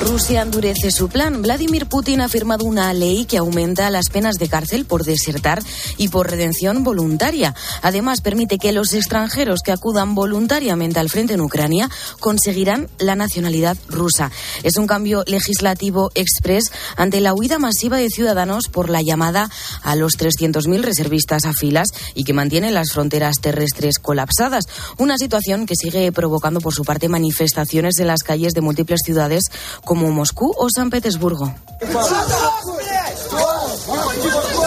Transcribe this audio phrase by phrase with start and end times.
[0.00, 1.42] Rusia endurece su plan.
[1.42, 5.62] Vladimir Putin ha firmado una ley que aumenta las penas de cárcel por desertar
[5.96, 7.54] y por redención voluntaria.
[7.82, 11.88] Además, permite que los extranjeros que acudan voluntariamente al frente en Ucrania
[12.20, 14.30] conseguirán la nacionalidad rusa.
[14.62, 16.64] Es un cambio legislativo express
[16.96, 19.50] ante la huida masiva de ciudadanos por la llamada
[19.82, 24.66] a los 300.000 reservistas a filas y que mantiene las fronteras terrestres colapsadas.
[24.98, 29.44] Una situación que sigue provocando por su parte manifestaciones en las calles de múltiples ciudades
[29.84, 31.52] como Moscú o San Petersburgo.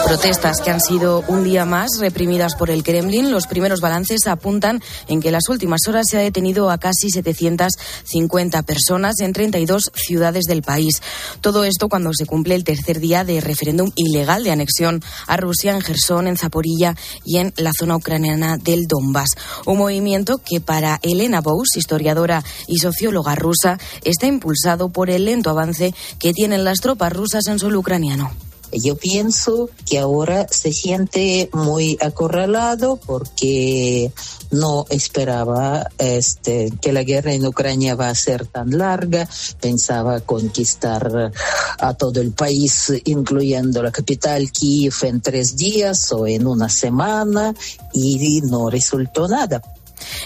[0.08, 3.30] Protestas que han sido un día más reprimidas por el Kremlin.
[3.30, 7.10] Los primeros balances apuntan en que en las últimas horas se ha detenido a casi
[7.10, 11.02] 750 personas en 32 ciudades del país.
[11.42, 15.74] Todo esto cuando se cumple el tercer día de referéndum ilegal de anexión a Rusia
[15.74, 16.96] en Gerson, en Zaporilla
[17.26, 19.32] y en la zona ucraniana del Donbass.
[19.66, 25.50] Un movimiento que para Elena Bous, historiadora y socióloga rusa, está impulsado por el lento
[25.50, 28.47] avance que tienen las tropas rusas en suelo ucraniano.
[28.72, 34.12] Yo pienso que ahora se siente muy acorralado porque
[34.50, 39.28] no esperaba este, que la guerra en Ucrania va a ser tan larga.
[39.60, 41.32] Pensaba conquistar
[41.78, 47.54] a todo el país, incluyendo la capital Kiev, en tres días o en una semana
[47.92, 49.62] y no resultó nada.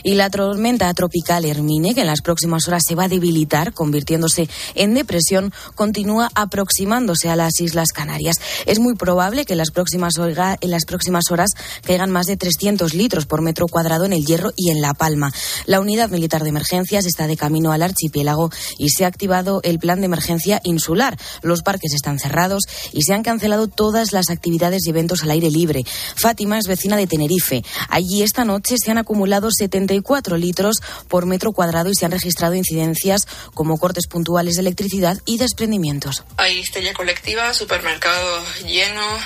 [0.02, 4.48] Y la tormenta tropical Hermine, que en las próximas horas se va a debilitar, convirtiéndose
[4.74, 8.36] en depresión, continúa aproximándose a las Islas Canarias.
[8.66, 11.50] Es muy probable que en las próximas, en las próximas horas
[11.84, 15.32] caigan más de 300 litros por metro cuadrado en el Hierro y en La Palma.
[15.66, 19.78] La unidad militar de emergencias está de camino al archipiélago y se ha activado el
[19.78, 21.18] plan de emergencia insular.
[21.42, 25.50] Los parques están cerrados y se han cancelado todas las actividades y eventos al aire
[25.50, 25.84] libre.
[26.16, 27.62] Fátima es vecina de Tenerife.
[27.88, 30.76] Allí esta noche se han acumulado 74 litros
[31.08, 36.24] por metro cuadrado y se han registrado incidencias como cortes puntuales de electricidad y desprendimientos.
[36.36, 39.22] Hay histeria colectiva, supermercados llenos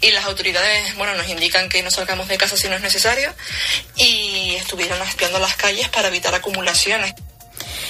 [0.00, 3.34] y las autoridades, bueno, nos indican que no salgamos de casa si no es necesario
[3.96, 7.14] y estuvieron espiando las calles para evitar acumulaciones.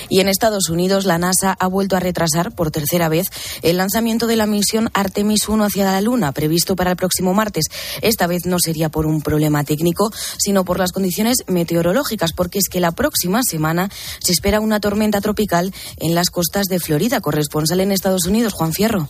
[0.09, 3.28] Y en Estados Unidos, la NASA ha vuelto a retrasar por tercera vez
[3.62, 7.66] el lanzamiento de la misión Artemis 1 hacia la Luna, previsto para el próximo martes.
[8.03, 12.69] Esta vez no sería por un problema técnico, sino por las condiciones meteorológicas, porque es
[12.69, 17.20] que la próxima semana se espera una tormenta tropical en las costas de Florida.
[17.20, 19.08] Corresponsal en Estados Unidos, Juan Fierro.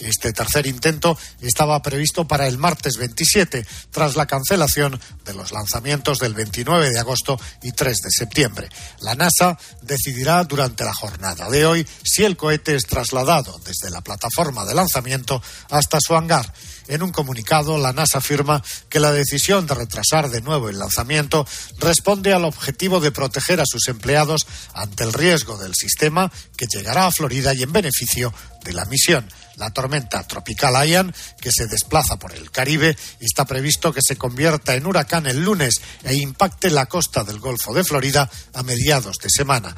[0.00, 6.18] Este tercer intento estaba previsto para el martes 27, tras la cancelación de los lanzamientos
[6.18, 8.68] del 29 de agosto y 3 de septiembre.
[9.00, 14.00] La NASA decidirá durante la jornada de hoy si el cohete es trasladado desde la
[14.00, 16.52] plataforma de lanzamiento hasta su hangar.
[16.88, 21.46] En un comunicado, la NASA afirma que la decisión de retrasar de nuevo el lanzamiento
[21.78, 27.06] responde al objetivo de proteger a sus empleados ante el riesgo del sistema que llegará
[27.06, 28.34] a Florida y en beneficio
[28.64, 29.28] de la misión.
[29.60, 34.74] La tormenta tropical Ian, que se desplaza por el Caribe, está previsto que se convierta
[34.74, 39.28] en huracán el lunes e impacte la costa del Golfo de Florida a mediados de
[39.28, 39.76] semana.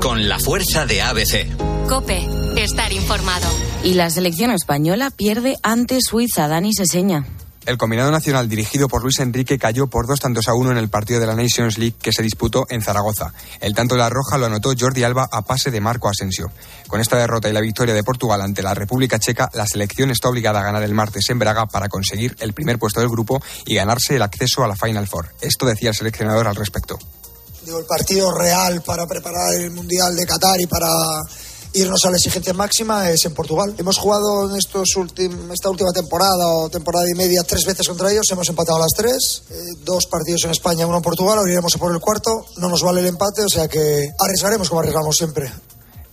[0.00, 1.56] Con la fuerza de ABC.
[1.88, 3.48] Cope, estar informado.
[3.84, 6.48] Y la selección española pierde ante Suiza.
[6.48, 7.24] Dani Seseña.
[7.64, 10.88] El combinado nacional dirigido por Luis Enrique cayó por dos tantos a uno en el
[10.88, 13.32] partido de la Nations League que se disputó en Zaragoza.
[13.60, 16.50] El tanto de la Roja lo anotó Jordi Alba a pase de Marco Asensio.
[16.88, 20.28] Con esta derrota y la victoria de Portugal ante la República Checa, la selección está
[20.28, 23.76] obligada a ganar el martes en Braga para conseguir el primer puesto del grupo y
[23.76, 25.32] ganarse el acceso a la Final Four.
[25.40, 26.98] Esto decía el seleccionador al respecto.
[27.64, 30.88] el partido real para preparar el Mundial de Qatar y para
[31.74, 33.74] irnos a la exigencia máxima es en Portugal.
[33.78, 34.88] Hemos jugado en estos
[35.52, 39.42] esta última temporada o temporada y media tres veces contra ellos, hemos empatado las tres,
[39.50, 42.68] eh, dos partidos en España, uno en Portugal, ahora iremos a por el cuarto, no
[42.68, 45.50] nos vale el empate, o sea que arriesgaremos como arriesgamos siempre.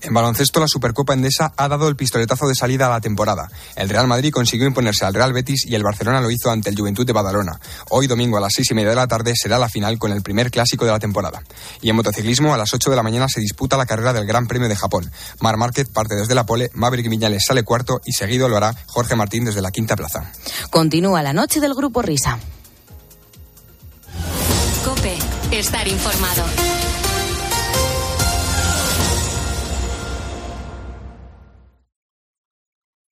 [0.02, 3.50] En baloncesto, la Supercopa Endesa ha dado el pistoletazo de salida a la temporada.
[3.76, 6.78] El Real Madrid consiguió imponerse al Real Betis y el Barcelona lo hizo ante el
[6.78, 7.60] Juventud de Badalona.
[7.90, 10.22] Hoy, domingo, a las seis y media de la tarde, será la final con el
[10.22, 11.44] primer clásico de la temporada.
[11.82, 14.48] Y en motociclismo, a las ocho de la mañana se disputa la carrera del Gran
[14.48, 15.12] Premio de Japón.
[15.42, 19.16] Mar Márquez parte desde la pole, Maverick Viñales sale cuarto y seguido lo hará Jorge
[19.16, 20.32] Martín desde la quinta plaza.
[20.70, 22.40] Continúa la noche del Grupo Risa.
[24.86, 25.18] Cope,
[25.52, 26.44] estar informado.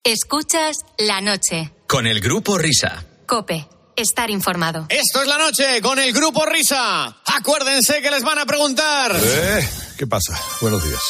[0.07, 1.69] Escuchas la noche.
[1.85, 3.03] Con el grupo Risa.
[3.25, 3.67] Cope.
[3.93, 4.85] Estar informado.
[4.87, 7.17] Esto es la noche con el grupo Risa.
[7.25, 9.13] Acuérdense que les van a preguntar.
[9.21, 10.39] Eh, ¿Qué pasa?
[10.61, 11.01] Buenos días.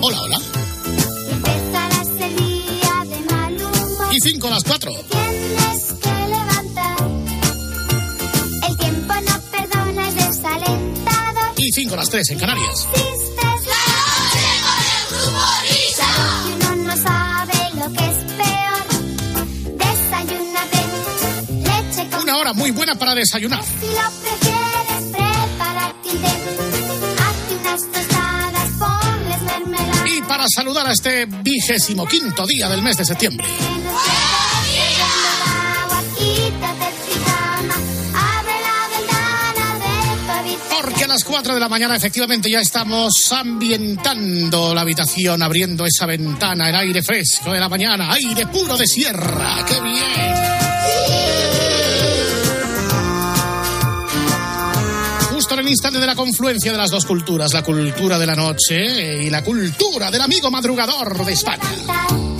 [0.00, 0.38] Hola, hola.
[4.10, 4.90] Y cinco a las cuatro.
[11.66, 12.88] Y 5 a las 3 en Canarias.
[22.22, 23.64] Una hora muy buena para desayunar.
[30.04, 33.46] Y para saludar a este vigésimo quinto día del mes de septiembre.
[41.14, 46.74] Las 4 de la mañana efectivamente ya estamos ambientando la habitación, abriendo esa ventana, el
[46.74, 49.64] aire fresco de la mañana, aire puro de sierra.
[49.64, 50.34] ¡Qué bien!
[55.30, 58.34] Justo en el instante de la confluencia de las dos culturas, la cultura de la
[58.34, 62.33] noche y la cultura del amigo madrugador de España.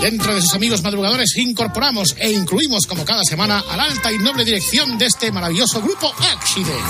[0.00, 4.18] Dentro de sus amigos madrugadores incorporamos e incluimos como cada semana a la alta y
[4.18, 6.80] noble dirección de este maravilloso grupo Accident.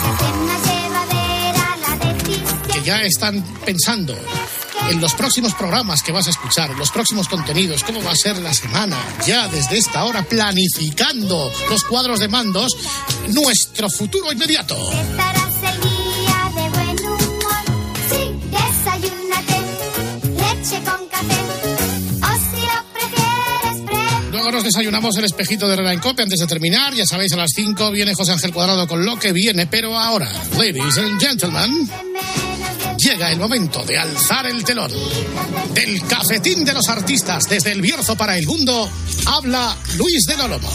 [2.72, 4.16] que ya están pensando
[4.90, 8.38] en los próximos programas que vas a escuchar, los próximos contenidos, cómo va a ser
[8.38, 12.76] la semana, ya desde esta hora planificando los cuadros de mandos,
[13.28, 14.76] nuestro futuro inmediato.
[24.66, 26.92] Desayunamos el espejito de Herrera en Cope antes de terminar.
[26.92, 30.30] Ya sabéis, a las 5 viene José Ángel Cuadrado con lo que viene, pero ahora,
[30.58, 31.88] ladies and gentlemen,
[32.98, 34.90] llega el momento de alzar el telón.
[35.72, 38.90] Del cafetín de los artistas desde el Bierzo para el mundo,
[39.26, 40.70] habla Luis de Lolomo.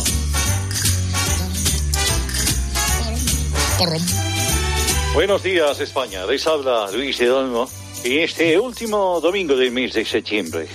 [5.14, 6.26] Buenos días, España.
[6.26, 7.70] Les habla Luis de Olmo.
[8.06, 10.68] Y este último domingo del mes de septiembre,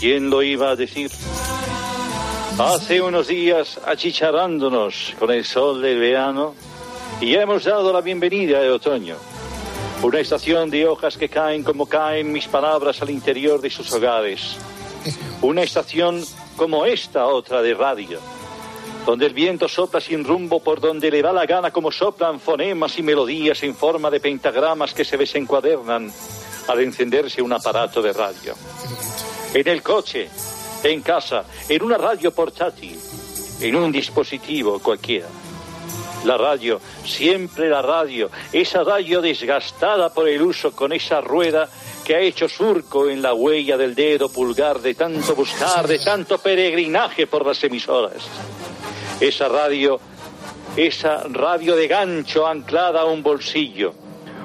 [0.00, 1.10] ¿quién lo iba a decir?
[2.58, 6.54] Hace unos días, achicharrándonos con el sol del verano,
[7.18, 9.16] y ya hemos dado la bienvenida al otoño.
[10.02, 14.56] Una estación de hojas que caen como caen mis palabras al interior de sus hogares.
[15.40, 16.22] Una estación
[16.56, 18.20] como esta otra de radio,
[19.06, 22.98] donde el viento sopla sin rumbo por donde le da la gana como soplan fonemas
[22.98, 26.12] y melodías en forma de pentagramas que se desencuadernan
[26.68, 28.54] al encenderse un aparato de radio.
[29.54, 30.28] En el coche,
[30.82, 32.98] en casa, en una radio portátil,
[33.60, 35.28] en un dispositivo cualquiera.
[36.24, 41.68] La radio, siempre la radio, esa radio desgastada por el uso con esa rueda
[42.04, 46.38] que ha hecho surco en la huella del dedo pulgar de tanto buscar, de tanto
[46.38, 48.22] peregrinaje por las emisoras.
[49.20, 50.00] Esa radio,
[50.76, 54.01] esa radio de gancho anclada a un bolsillo.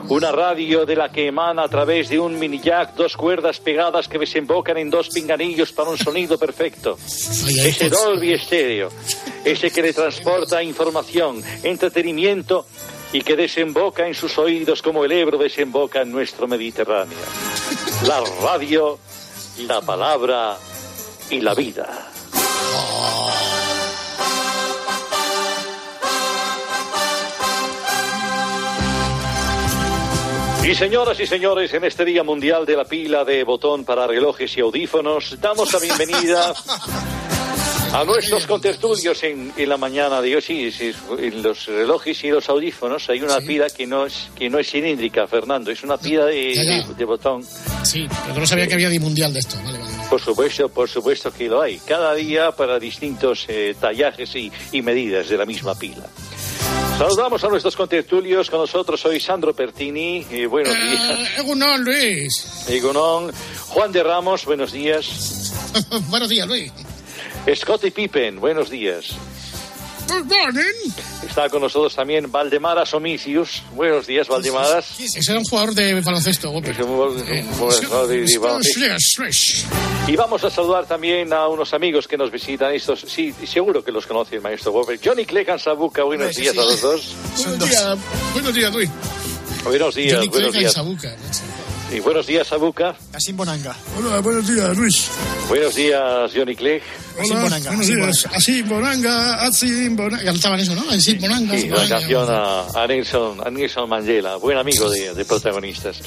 [0.09, 4.07] Una radio de la que emana a través de un mini jack dos cuerdas pegadas
[4.07, 6.97] que desembocan en dos pinganillos para un sonido perfecto.
[6.97, 8.89] Ese Dolby estéreo,
[9.43, 12.65] ese que le transporta información, entretenimiento
[13.11, 17.17] y que desemboca en sus oídos como el Ebro desemboca en nuestro Mediterráneo.
[18.07, 18.97] La radio,
[19.67, 20.57] la palabra
[21.29, 22.11] y la vida.
[30.67, 34.57] Y señoras y señores, en este Día Mundial de la Pila de Botón para Relojes
[34.57, 36.53] y Audífonos, damos la bienvenida
[37.93, 40.41] a nuestros contertulios en, en la mañana de hoy.
[40.41, 44.49] Sí, sí, en los relojes y los audífonos hay una pila que no es que
[44.49, 47.45] no es cilíndrica, Fernando, es una pila de, botón.
[47.83, 49.55] Sí, pero no sabía que había de mundial de esto.
[49.63, 49.93] Vale, vale.
[50.09, 51.77] Por supuesto, por supuesto que lo hay.
[51.77, 56.09] Cada día para distintos eh, tallajes y, y medidas de la misma pila.
[56.97, 58.49] Saludamos a nuestros contertulios.
[58.49, 60.25] Con nosotros hoy Sandro Pertini.
[60.31, 61.37] eh, buenos días.
[61.37, 62.65] Egunon, Luis.
[62.67, 63.31] Egunon.
[63.67, 65.53] Juan de Ramos, buenos días.
[66.09, 66.71] Buenos días, Luis.
[67.53, 69.15] Scotty Pippen, buenos días.
[70.07, 70.91] Good morning.
[71.27, 73.61] Está con nosotros también Valdemaras Omicius.
[73.73, 74.99] Buenos días, Valdemaras.
[74.99, 76.51] Ese era un jugador de baloncesto.
[80.07, 82.73] Y vamos a saludar también a unos amigos que nos visitan.
[82.73, 84.99] Estos, sí, seguro que los conoce el maestro Wobber.
[85.03, 87.15] Johnny Clegg Sabuca, buenos días a los dos.
[87.43, 87.97] Buenos días,
[88.33, 88.89] buenos días, Luis.
[89.63, 90.75] Buenos días, Johnny buenos días.
[91.89, 92.95] Y buenos días, Sabuca.
[93.13, 93.73] Así Bonanga.
[93.97, 95.09] Hola, buenos días, Luis.
[95.47, 96.81] Buenos días, Johnny Clegg.
[97.17, 98.27] Hola, buenos días.
[98.33, 100.25] Así, Bonanga, así, Bonanga.
[100.25, 100.83] Cantaban eso, ¿no?
[100.89, 101.57] Así, Bonanga.
[101.57, 101.99] Sí, la Bonanga.
[101.99, 105.97] canción a, a Nelson, a Nelson Mandela, buen amigo de, de protagonistas.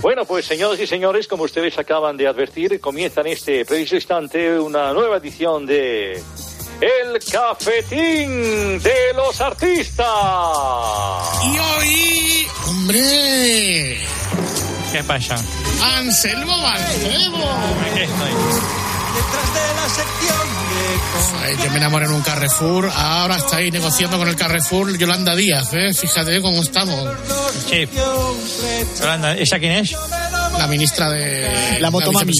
[0.00, 4.58] Bueno, pues señoras y señores, como ustedes acaban de advertir, comienza en este preciso instante
[4.58, 6.12] una nueva edición de
[6.80, 10.06] El Cafetín de los Artistas.
[11.44, 13.98] Y hoy, hombre,
[14.92, 15.36] ¿Qué pasa?
[15.98, 17.38] Anselmo Mancebo.
[17.90, 18.32] Aquí estoy.
[19.14, 21.46] detrás de la sección de...
[21.46, 22.90] Ay, yo me enamoré en un Carrefour.
[22.94, 25.92] Ahora está ahí negociando con el Carrefour Yolanda Díaz, ¿eh?
[25.94, 27.08] Fíjate cómo estamos.
[27.68, 27.88] Sí.
[29.00, 29.92] Yolanda, ¿esa quién es?
[30.58, 31.78] La ministra de...
[31.80, 32.32] La motomami.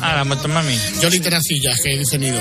[0.00, 0.78] Ah, la motomami.
[1.00, 2.40] Yoli Tenacillas, que dice Nido.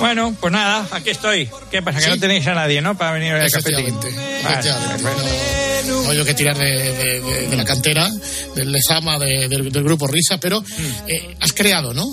[0.00, 1.48] Bueno, pues nada, aquí estoy.
[1.70, 1.98] ¿Qué pasa?
[1.98, 2.10] Que Sí.
[2.10, 2.96] no tenéis a nadie, ¿no?
[2.96, 3.86] Para venir al cafetín.
[3.86, 5.02] Efectivamente.
[5.02, 5.65] Vale.
[5.84, 8.08] No, yo que tirar de, de- de- de la cantera,
[8.54, 10.62] del Lesama, de- del, del grupo Risa, pero
[11.06, 12.06] eh, has creado, ¿no?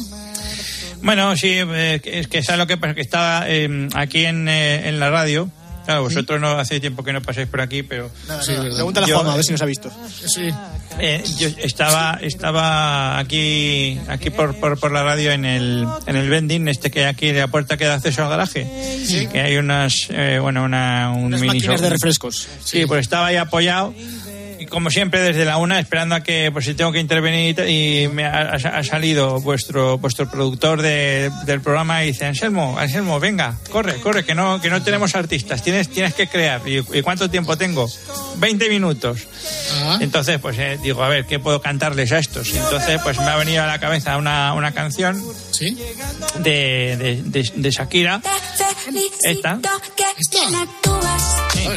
[1.01, 4.87] Bueno, sí, eh, es que sabes lo que pasa, que estaba eh, aquí en, eh,
[4.87, 5.49] en la radio.
[5.85, 8.63] Claro, vosotros no hace tiempo que no pasáis por aquí, pero Nada, Sí, nada.
[8.63, 8.77] verdad.
[8.77, 9.91] Pregúntale a Juanma, a ver si nos ha visto.
[10.25, 10.49] Sí.
[10.99, 16.29] eh, yo estaba estaba aquí aquí por, por, por la radio en el en el
[16.29, 18.65] vending este que hay aquí de la puerta que da acceso al garaje,
[19.31, 22.47] que hay unas eh, bueno una un Unas mini máquinas de refrescos.
[22.63, 23.93] Sí, pues estaba ahí apoyado
[24.63, 28.07] y como siempre desde la una esperando a que pues si tengo que intervenir y
[28.07, 33.95] me ha, salido vuestro vuestro productor de- del programa y dice Anselmo Anselmo venga corre
[34.01, 37.57] corre que no que no tenemos artistas tienes tienes que crear y, y cuánto tiempo
[37.57, 37.89] tengo
[38.37, 39.27] 20 minutos.
[39.83, 43.17] Ah, entonces pues eh, digo a ver qué puedo cantarles a estos y entonces pues
[43.19, 45.77] me ha venido a la cabeza una, una canción sí.
[46.39, 48.21] de, de, de- de Shakira.
[49.23, 49.59] Esta.
[50.17, 50.49] Esta.
[51.53, 51.67] Sí.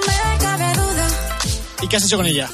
[0.00, 1.06] Me cabe duda.
[1.82, 2.48] ¿Y qué has hecho con ella?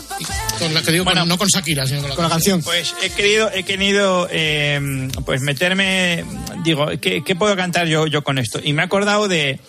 [0.58, 1.20] Con la que digo, Bueno.
[1.22, 2.62] con- no con Shakira, sino con la, Con la canción.
[2.62, 6.24] Pues he querido, he querido eh, pues meterme,
[6.64, 8.60] digo, ¿qué, qué puedo cantar yo, yo con esto?
[8.62, 9.60] Y me he acordado de,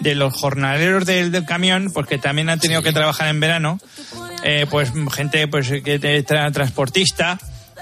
[0.00, 3.78] de los jornaleros del, del camión, porque también han tenido que trabajar en verano,
[4.42, 7.38] eh, pues gente pues que tra- transportista,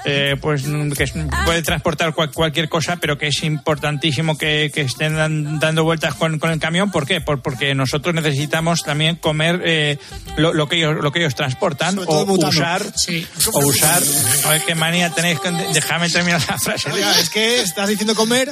[0.07, 1.13] eh, pues mm, que es-
[1.45, 6.15] puede transportar cual- cualquier cosa, pero que es importantísimo que, que estén dan- dando vueltas
[6.15, 6.91] con, con el camión.
[6.91, 7.21] ¿Por qué?
[7.21, 9.99] Por- porque nosotros necesitamos también comer eh,
[10.37, 12.51] lo, lo que ellos lo que ellos transportan o butano.
[12.51, 13.27] usar Sí.
[13.53, 14.03] o usar.
[14.45, 15.41] A ver qué manía tenéis.
[15.41, 16.91] con- Déjame terminar la frase.
[16.93, 18.51] Oiga, es que estás diciendo comer.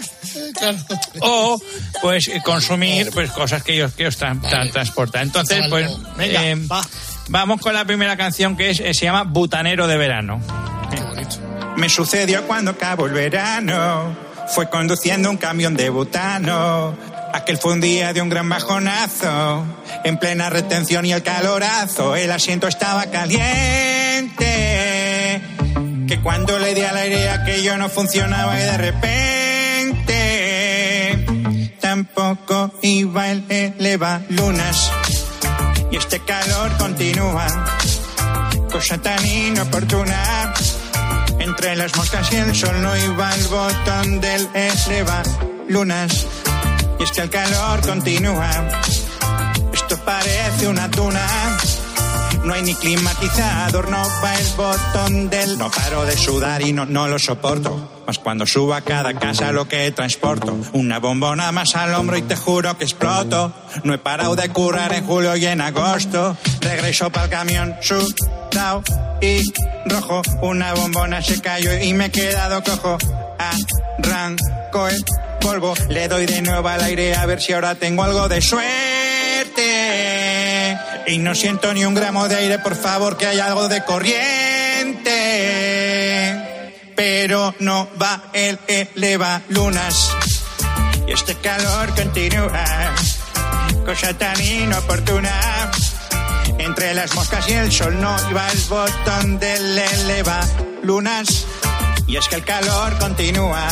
[0.58, 0.78] Claro.
[1.20, 1.60] O,
[2.02, 5.22] pues, eh, consumir pues cosas que ellos, que ellos tra- tra- transportan.
[5.22, 6.82] Entonces, pues, Venga, eh, va.
[7.28, 10.40] Vamos con la primera canción que es, eh, se llama Butanero de Verano.
[11.76, 14.16] Me sucedió cuando acabó el verano.
[14.48, 16.96] Fue conduciendo un camión de butano.
[17.32, 19.64] Aquel fue un día de un gran bajonazo.
[20.04, 22.14] En plena retención y el calorazo.
[22.14, 24.44] El asiento estaba caliente.
[26.06, 30.14] Que cuando le di al aire aquello no funcionaba y de repente.
[31.80, 34.92] Tampoco iba el eleva lunas.
[35.94, 37.46] Y este calor continúa.
[38.68, 40.52] Cosa tan inoportuna.
[41.38, 45.22] Entre las moscas y el sol no iba el botón del eleva
[45.68, 46.26] lunas.
[46.98, 48.50] Y es que el calor continúa.
[49.72, 51.28] Esto parece una tuna.
[52.42, 55.58] No hay ni climatizador, no va el botón del...
[55.58, 57.90] No paro de sudar y no, no lo soporto.
[58.06, 60.56] Más cuando subo a cada casa lo que transporto.
[60.72, 63.52] Una bombona más al hombro y te juro que exploto.
[63.82, 66.36] No he parado de currar en julio y en agosto.
[66.60, 68.82] Regreso para el camión sudado
[69.20, 69.40] y
[69.86, 70.22] rojo.
[70.42, 72.98] Una bombona se cayó y me he quedado cojo.
[73.38, 75.04] Arranco el
[75.40, 79.03] polvo, le doy de nuevo al aire a ver si ahora tengo algo de suerte.
[81.06, 85.12] Y no siento ni un gramo de aire, por favor, que haya algo de corriente.
[86.96, 90.10] Pero no va el eleva lunas.
[91.06, 92.64] Y este calor continúa.
[93.84, 95.70] Cosa tan inoportuna.
[96.58, 100.40] Entre las moscas y el sol no iba el botón del eleva
[100.82, 101.46] lunas.
[102.06, 103.68] Y es que el calor continúa.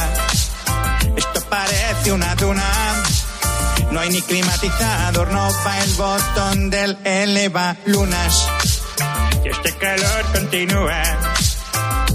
[1.16, 3.01] Esto parece una duna.
[3.92, 8.48] No hay ni climatizador, no va el botón del eleva lunas.
[9.44, 11.02] Y este calor continúa.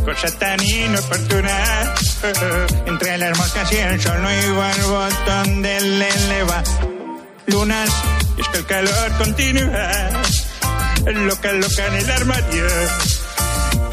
[0.03, 1.93] Cosa tan inoportuna.
[2.87, 6.63] Entre las moscas y el sol no iba el botón del eleva
[7.45, 7.89] lunas.
[8.37, 9.91] Y es que el calor continúa.
[11.05, 12.67] Loca, loca en el armario.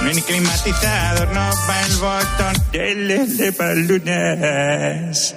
[0.01, 5.35] No hay ni climatizador, no va el botón del eleva lunas.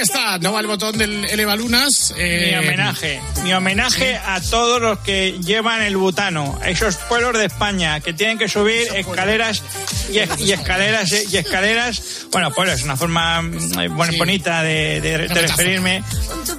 [0.00, 2.14] Está, no va el botón del Elevalunas.
[2.16, 7.36] Eh, Mi homenaje, mi homenaje a todos los que llevan el butano, a esos pueblos
[7.38, 9.62] de España que tienen que subir escaleras
[10.10, 12.26] y, es- y escaleras y escaleras.
[12.32, 16.02] Bueno, pues es una forma mm, bueno, bonita de, de- de referirme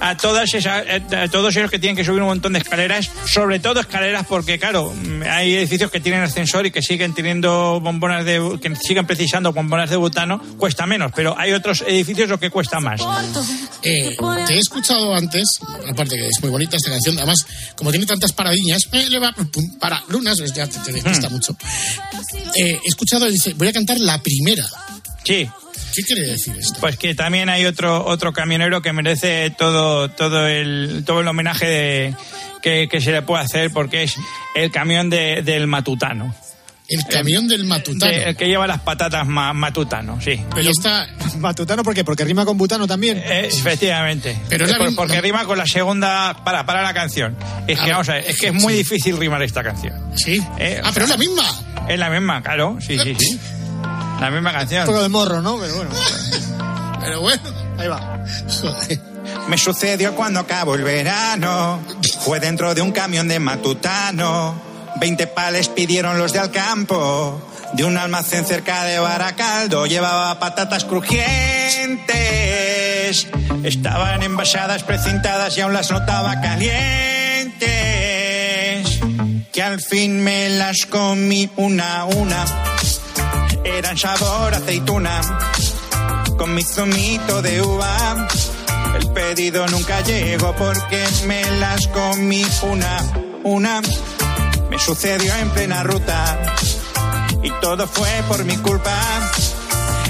[0.00, 3.10] a todas esas, eh, a todos ellos que tienen que subir un montón de escaleras,
[3.26, 7.80] sobre todo escaleras porque claro, mm, hay edificios que tienen ascensor y que siguen teniendo
[7.80, 12.38] bombonas de que siguen precisando bombonas de butano, cuesta menos, pero hay otros edificios lo
[12.38, 13.00] que cuesta más.
[13.82, 15.58] Eh, te he escuchado antes,
[15.88, 17.44] aparte que es muy bonita esta canción, además,
[17.76, 21.28] como tiene tantas paradiñas, eh, le va, pum, para lunas, pues ya te, te despista
[21.28, 21.56] mucho.
[22.56, 24.64] Eh, he escuchado dice, voy a cantar la primera.
[25.24, 25.48] Sí.
[25.94, 26.78] ¿Qué quiere decir esto?
[26.80, 31.66] Pues que también hay otro otro camionero que merece todo todo el todo el homenaje
[31.66, 32.16] de-
[32.62, 34.14] que, que se le puede hacer porque es
[34.54, 36.34] el camión de- del matutano.
[36.92, 38.12] El camión del matutano.
[38.12, 40.40] De- el que lleva las patatas ma- matutano, sí.
[40.54, 41.06] Pero está...
[41.38, 42.04] ¿Matutano por qué?
[42.04, 43.18] Porque rima con butano también.
[43.18, 44.38] Eh, efectivamente.
[44.48, 47.36] Pero es la Por- misma- porque rima con la segunda para para la canción.
[47.66, 49.94] Es que Ah, vamos a ver, es que es muy difícil rimar esta canción.
[50.16, 50.42] Sí.
[50.58, 51.44] Eh, ah, pero es la misma.
[51.88, 53.40] Es la misma, claro, sí, sí, sí.
[54.20, 54.82] La misma canción.
[54.82, 55.58] Un poco de morro, ¿no?
[55.58, 55.90] Pero bueno.
[57.00, 57.42] Pero bueno.
[57.78, 58.22] Ahí va.
[59.48, 61.80] Me sucedió cuando acabó el verano.
[62.20, 64.54] Fue dentro de un camión de matutano.
[65.02, 67.42] Veinte pales pidieron los de Alcampo.
[67.72, 71.26] De un almacén cerca de Baracaldo llevaba patatas crujientes.
[73.64, 77.58] Estaban envasadas, precintadas y aún las notaba calientes.
[79.52, 82.44] Que al fin me las comí una a una.
[83.64, 85.20] Eran sabor aceituna
[86.38, 88.28] con mi zumito de uva.
[89.00, 92.98] El pedido nunca llegó porque me las comí una,
[93.42, 93.82] una.
[94.84, 96.38] Sucedió en plena ruta
[97.40, 98.92] y todo fue por mi culpa.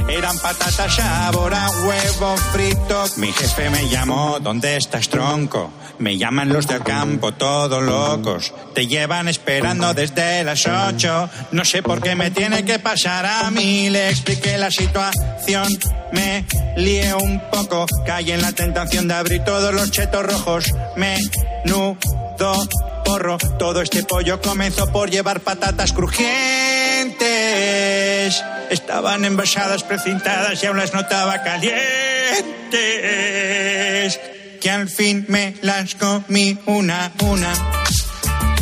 [0.09, 3.05] Eran patatas sabor a huevo frito.
[3.17, 5.71] Mi jefe me llamó, ¿dónde estás tronco?
[5.99, 8.55] Me llaman los del campo, todos locos.
[8.75, 11.29] Te llevan esperando desde las ocho.
[11.51, 13.91] No sé por qué me tiene que pasar a mí.
[13.91, 15.69] Le expliqué la situación.
[16.13, 17.87] Me lié un poco.
[18.07, 20.65] Caí en la tentación de abrir todos los chetos rojos.
[20.97, 21.97] Menudo
[23.59, 26.23] Todo este pollo comenzó por llevar patatas crujientes.
[28.71, 31.79] Estaban envasadas, precintadas y aún las notaba calientes.
[34.61, 37.53] Que al fin me las comí una a una.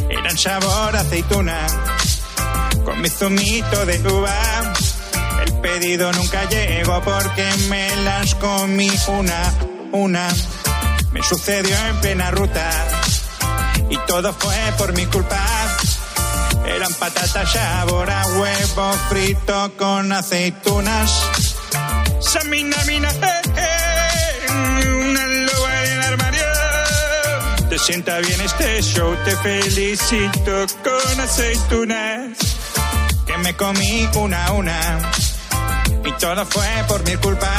[0.09, 1.68] Eran sabor aceituna.
[2.85, 4.75] Con mi zumito de uva.
[5.46, 9.55] El pedido nunca llegó porque me las comí una
[9.92, 10.29] una.
[11.12, 13.00] Me sucedió en plena ruta
[13.90, 15.38] y todo fue por mi culpa.
[16.64, 21.22] Eran patatas sabor a huevo frito con aceitunas.
[22.20, 26.46] Samina, mina, eh, eh, una loba en el armario.
[27.68, 32.38] Te sienta bien este show, te felicito con aceitunas.
[33.26, 34.98] Que me comí una a una
[36.05, 37.50] y todo fue por mi culpa.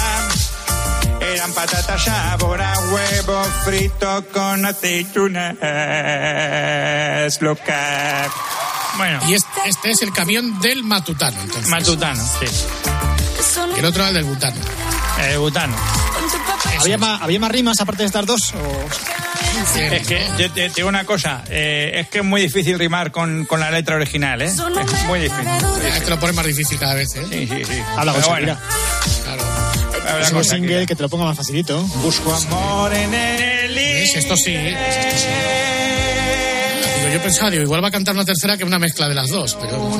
[1.41, 5.55] Eran patatas sabor a huevo frito con aceitunas.
[7.41, 8.29] Loca.
[8.95, 9.19] Bueno.
[9.27, 11.67] Y este, este es el camión del matutano, entonces.
[11.67, 12.45] Matutano, sí.
[13.75, 14.61] Y el otro era el del butano.
[15.31, 15.75] El butano.
[16.79, 18.53] ¿Había más, ¿Había más rimas aparte de estas dos?
[18.53, 18.85] O...
[19.75, 23.11] Es que yo te, te digo una cosa, eh, es que es muy difícil rimar
[23.11, 24.45] con, con la letra original, ¿eh?
[24.45, 24.57] Es
[25.07, 25.45] muy difícil.
[25.83, 27.25] Ya te lo pone más difícil cada vez, ¿eh?
[27.27, 27.83] Sí, sí, sí.
[27.97, 28.21] Habla con
[30.15, 31.81] Próximo single que te lo ponga más facilito.
[32.03, 34.15] Busco amor en el ¿Ves?
[34.15, 34.55] Esto sí.
[34.55, 35.27] Esto sí.
[36.99, 39.29] Digo, yo pensaba, digo, igual va a cantar una tercera que una mezcla de las
[39.29, 39.77] dos, pero...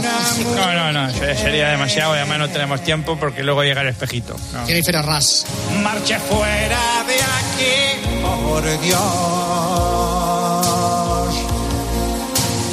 [0.55, 4.35] No, no, no, se- sería demasiado además no tenemos tiempo porque luego llega el espejito.
[4.53, 4.65] No.
[4.65, 5.45] Jennifer Arras.
[5.83, 9.01] Marcha fuera de aquí, por Dios.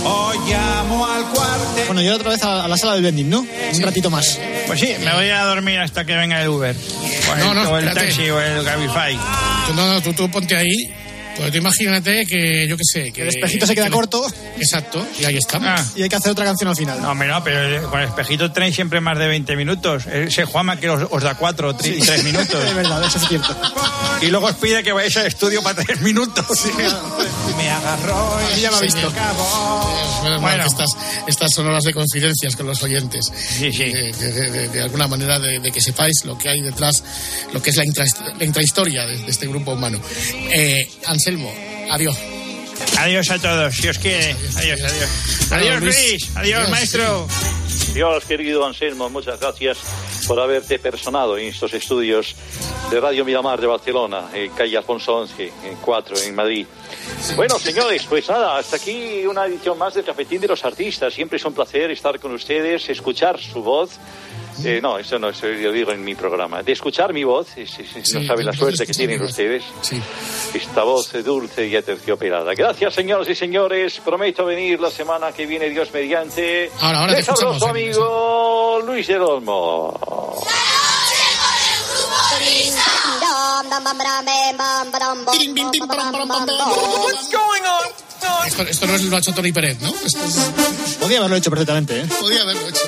[0.04, 1.86] O llamo al cuartel.
[1.86, 3.40] Bueno, yo otra vez a, a la sala del vending, ¿no?
[3.40, 4.38] Un ratito más.
[4.68, 6.76] Pues sí, me voy a dormir hasta que venga el Uber.
[6.76, 8.06] O el, No, no, o el espérate.
[8.12, 9.16] taxi o el Cabify.
[9.74, 10.94] No, no, tú, tú ponte ahí.
[11.38, 13.12] Pues tú imagínate que, yo qué sé...
[13.12, 14.26] Que El espejito se queda que- corto
[14.58, 15.68] Exacto, y ahí estamos.
[15.70, 15.84] Ah.
[15.96, 17.00] y hay que hacer otra canción al final.
[17.00, 20.06] No, hombre, no, pero el- con el espejito tenéis siempre más de 20 minutos.
[20.06, 22.64] Ese Juanma que os, os da 4 o 3 minutos.
[22.68, 23.56] es verdad, eso es cierto.
[24.20, 26.46] Y luego os pide que vayáis al estudio para 3 minutos.
[27.56, 29.10] Me agarró y ya lo ha visto.
[30.22, 30.62] Mal Bueno.
[30.64, 30.88] que estas,
[31.26, 33.32] estas son horas de confidencias con los oyentes.
[33.34, 33.84] Sí, sí.
[33.92, 37.02] De, de- de- de alguna manera de, de que sepáis lo que hay detrás,
[37.52, 38.04] lo que es la, intra-
[38.38, 40.00] la intrahistoria de, de este grupo humano.
[40.50, 40.88] Eh,
[41.28, 41.52] Anselmo,
[41.90, 42.16] adiós.
[42.96, 44.32] Adiós a todos, si os quiere.
[44.56, 45.52] Adiós, adiós.
[45.52, 45.94] Adiós, Luis.
[45.94, 46.36] Luis.
[46.36, 47.28] Adiós, Adiós, maestro.
[47.92, 49.76] Dios, querido Anselmo, muchas gracias
[50.26, 52.34] por haberte personado en estos estudios
[52.90, 56.66] de Radio Miramar de Barcelona, en calle Alfonso 11, en 4, en Madrid.
[57.36, 61.12] Bueno, señores, pues nada, hasta aquí una edición más del Cafetín de los Artistas.
[61.12, 63.90] Siempre es un placer estar con ustedes, escuchar su voz.
[64.64, 66.62] Eh, no, eso no, eso yo digo en mi programa.
[66.62, 69.62] De escuchar mi voz, es- es- no Sí, saben la suerte que tienen ustedes.
[69.82, 70.00] Sí.
[70.54, 72.52] Esta voz dulce y aterciopelada.
[72.54, 74.00] Gracias, señoras y señores.
[74.04, 76.70] Prometo venir la semana que viene, Dios mediante.
[76.80, 80.00] Ahora, ahora te Les habló escuchamos, su amigo Luis del Olmo.
[82.40, 82.82] Risa.
[88.46, 89.88] Esto, esto no es- lo ha hecho Tony Pérez, ¿no?
[90.04, 92.06] Esto es- Podía haberlo hecho perfectamente, ¿eh?
[92.20, 92.80] podía haberlo hecho.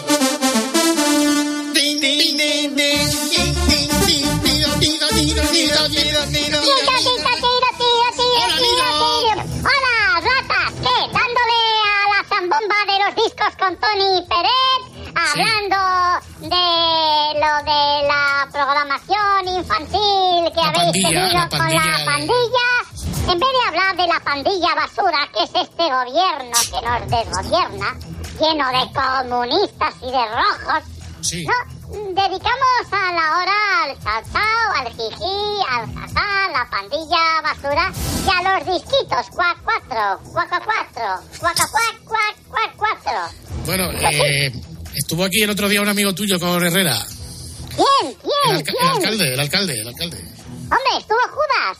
[9.62, 10.96] Hola, ratas, ¿qué?
[11.12, 14.80] Dándole a la zambomba de los discos con Tony Pérez,
[15.14, 15.80] hablando
[16.40, 16.66] de
[17.38, 22.68] lo de la programación infantil que La habéis pandilla, tenido la con la de- pandilla.
[23.32, 27.88] En vez de hablar de la pandilla basura, que es este gobierno que nos desgobierna,
[28.40, 30.82] lleno de comunistas y de rojos,
[31.20, 31.44] Sí.
[31.44, 31.52] no,
[31.90, 37.92] dedicamos a la hora al salsao, al jiji, al jajá, la pandilla basura
[38.26, 39.26] y a los disquitos.
[39.30, 43.20] Cuac cuatro, cuaca cuatro, cuaca cuac, cuac, cuac cuatro.
[43.66, 44.52] Bueno, eh,
[44.94, 46.96] estuvo aquí el otro día un amigo tuyo con Herrera.
[47.74, 48.10] ¿Quién?
[48.10, 48.56] El, ¿Quién?
[48.56, 48.88] el ¿Quién?
[48.88, 50.16] alcalde, el alcalde, el alcalde.
[50.62, 51.78] Hombre, estuvo Judas.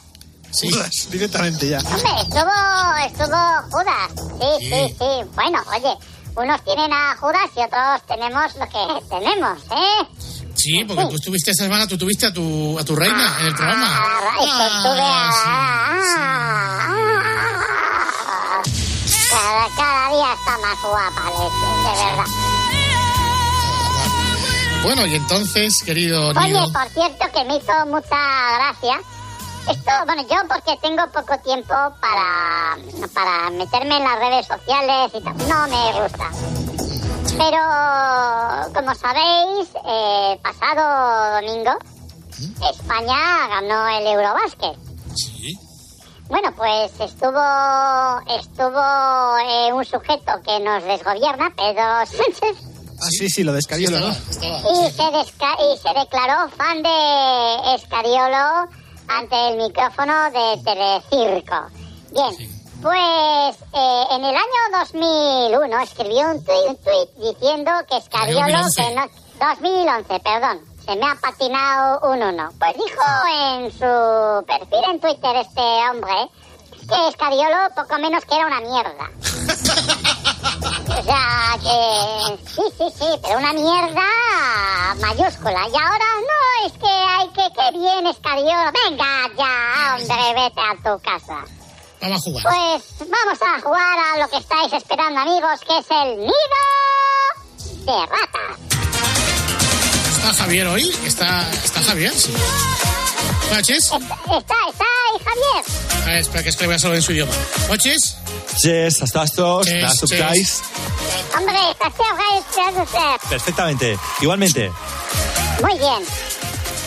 [0.51, 0.68] Sí.
[1.11, 1.79] Directamente ya.
[1.79, 4.11] Hombre, estuvo, estuvo Judas.
[4.40, 5.31] Sí, sí, sí.
[5.35, 5.94] Bueno, oye,
[6.40, 10.07] unos tienen a Judas y otros tenemos lo que tenemos, ¿eh?
[10.55, 13.55] Sí, porque tú estuviste esta semana, tú tuviste a tu, a tu reina en el
[13.55, 13.87] programa.
[13.88, 16.87] Ah, esto estuve a- ah,
[19.31, 21.38] Cada, cada día está más guapa, de
[22.05, 22.26] verdad.
[24.83, 28.16] Bueno, y entonces, querido Oye, por cierto, que me hizo mucha
[28.57, 29.00] gracia.
[29.70, 32.76] Esto, bueno, yo porque tengo poco tiempo para,
[33.14, 36.30] para meterme en las redes sociales y tal, no me gusta.
[37.38, 41.72] Pero, como sabéis, eh, pasado domingo,
[42.70, 44.76] España ganó el Eurobásquet.
[46.28, 52.66] Bueno, pues estuvo estuvo eh, un sujeto que nos desgobierna, Pedro Sánchez,
[53.02, 54.09] Ah, sí, sí, lo de Escariolo, ¿no?
[54.11, 58.68] y se, desca- y se declaró fan de Escariolo
[59.11, 61.66] ante el micrófono de Telecirco.
[62.12, 68.62] Bien, pues eh, en el año 2001 escribió un tuit, tuit diciendo que Escariolo...
[68.62, 68.83] 2011.
[68.83, 69.07] Que no,
[69.38, 70.61] 2011, perdón.
[70.85, 72.51] Se me ha patinado un uno.
[72.59, 76.31] Pues dijo en su perfil en Twitter este hombre
[76.88, 79.11] que Escariolo poco menos que era una mierda.
[80.90, 84.03] O sea, que sí, sí, sí, pero una mierda
[85.01, 85.68] mayúscula.
[85.68, 86.05] Y ahora
[86.66, 88.05] es que hay que, que bien.
[88.05, 91.44] Venga ya, hombre, vete a tu casa.
[92.01, 92.42] vamos a jugar.
[92.44, 96.61] Pues vamos a jugar a lo que estáis esperando, amigos, que es el nido
[97.87, 98.59] de ratas.
[100.18, 100.94] ¿Está Javier hoy?
[101.07, 102.12] ¿Está, está Javier?
[102.12, 102.33] Sí.
[103.51, 103.85] ¿Noches?
[103.85, 103.99] Está,
[104.31, 105.64] está ahí Javier.
[106.03, 107.33] A ver, espera, que es que le voy a saludar en su idioma.
[107.68, 108.16] ¿Noches?
[108.62, 110.20] Yes, estás todos, Yes, estás yes.
[110.29, 110.62] guys.
[111.37, 113.29] Hombre, está Javier, usted.
[113.29, 113.99] Perfectamente.
[114.20, 114.70] Igualmente,
[115.62, 116.07] Muy bien.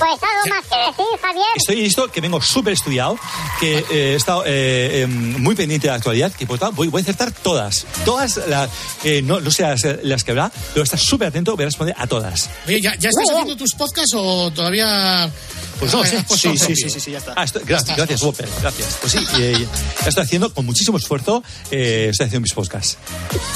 [0.03, 1.45] Pues algo más que decir, Javier.
[1.55, 3.17] estoy listo, que vengo súper estudiado,
[3.59, 6.87] que eh, he estado eh, eh, muy pendiente de la actualidad, que por tanto voy,
[6.89, 7.85] voy a acertar todas.
[8.05, 8.69] Todas, las,
[9.03, 11.95] eh, no, no sé las, las que habrá, pero estás súper atento, voy a responder
[11.97, 12.49] a todas.
[12.67, 15.31] Oye, ¿ya, ya estás haciendo tus podcasts o todavía...?
[15.79, 17.33] Pues no, Ah, sí, has puesto sí, sí, sí, sí, sí, ya está.
[17.35, 18.97] Ah, estoy- gracias, gracias, Whopper, gracias.
[19.01, 19.67] Pues sí, eh,
[20.01, 22.97] ya estoy haciendo con muchísimo esfuerzo, eh, estoy haciendo mis podcasts.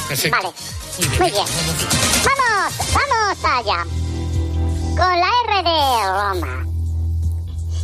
[0.07, 0.37] Perfecto.
[0.37, 1.09] Vale.
[1.19, 1.45] Muy bien.
[2.25, 3.85] Vamos, vamos allá.
[4.97, 5.79] Con la R de
[6.09, 6.65] Roma.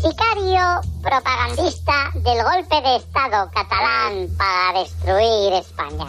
[0.02, 6.08] Sicario propagandista del golpe de Estado catalán para destruir España.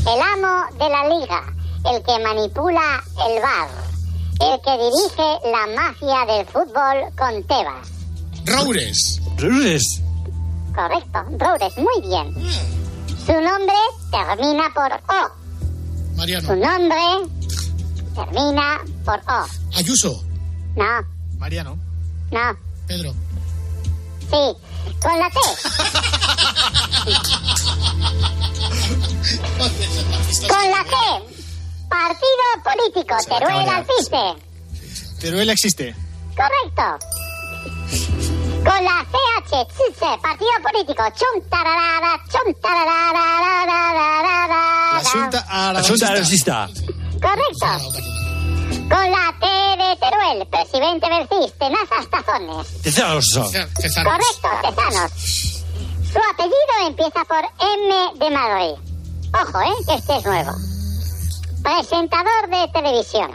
[0.00, 1.54] El amo de la liga,
[1.88, 3.68] el que manipula el bar,
[4.40, 7.88] el que dirige la mafia del fútbol con Tebas.
[8.46, 9.20] Roures.
[9.38, 10.02] Roures.
[10.74, 12.34] Correcto, Roures, muy bien.
[13.24, 13.76] Su nombre
[14.10, 16.16] termina por O.
[16.16, 16.48] Mariano.
[16.48, 17.30] Su nombre
[18.16, 19.46] termina por O.
[19.76, 20.29] Ayuso.
[20.76, 21.04] No,
[21.38, 21.76] Mariano.
[22.30, 22.56] no,
[22.86, 23.12] Pedro.
[24.30, 24.56] sí,
[25.02, 25.40] con la T.
[30.48, 30.94] Con la T.
[31.88, 33.68] Partido político, Teruel.
[33.68, 34.36] Alpiste.
[35.20, 35.94] Teruel existe.
[36.36, 36.98] Correcto.
[38.64, 43.26] Con la CH, Chiche, partido político, chum tararara, chum tararara,
[45.02, 45.38] La Junta.
[47.20, 47.66] Correcto.
[48.88, 49.44] Con la T
[49.80, 52.82] de Teruel, presidente Bercis, tenazas tazones.
[52.82, 53.24] Tezanos.
[53.34, 55.12] Correcto, Tezanos.
[56.12, 58.74] Su apellido empieza por M de Madrid.
[59.32, 59.84] Ojo, ¿eh?
[59.86, 60.52] Que este es nuevo.
[61.62, 63.32] Presentador de televisión.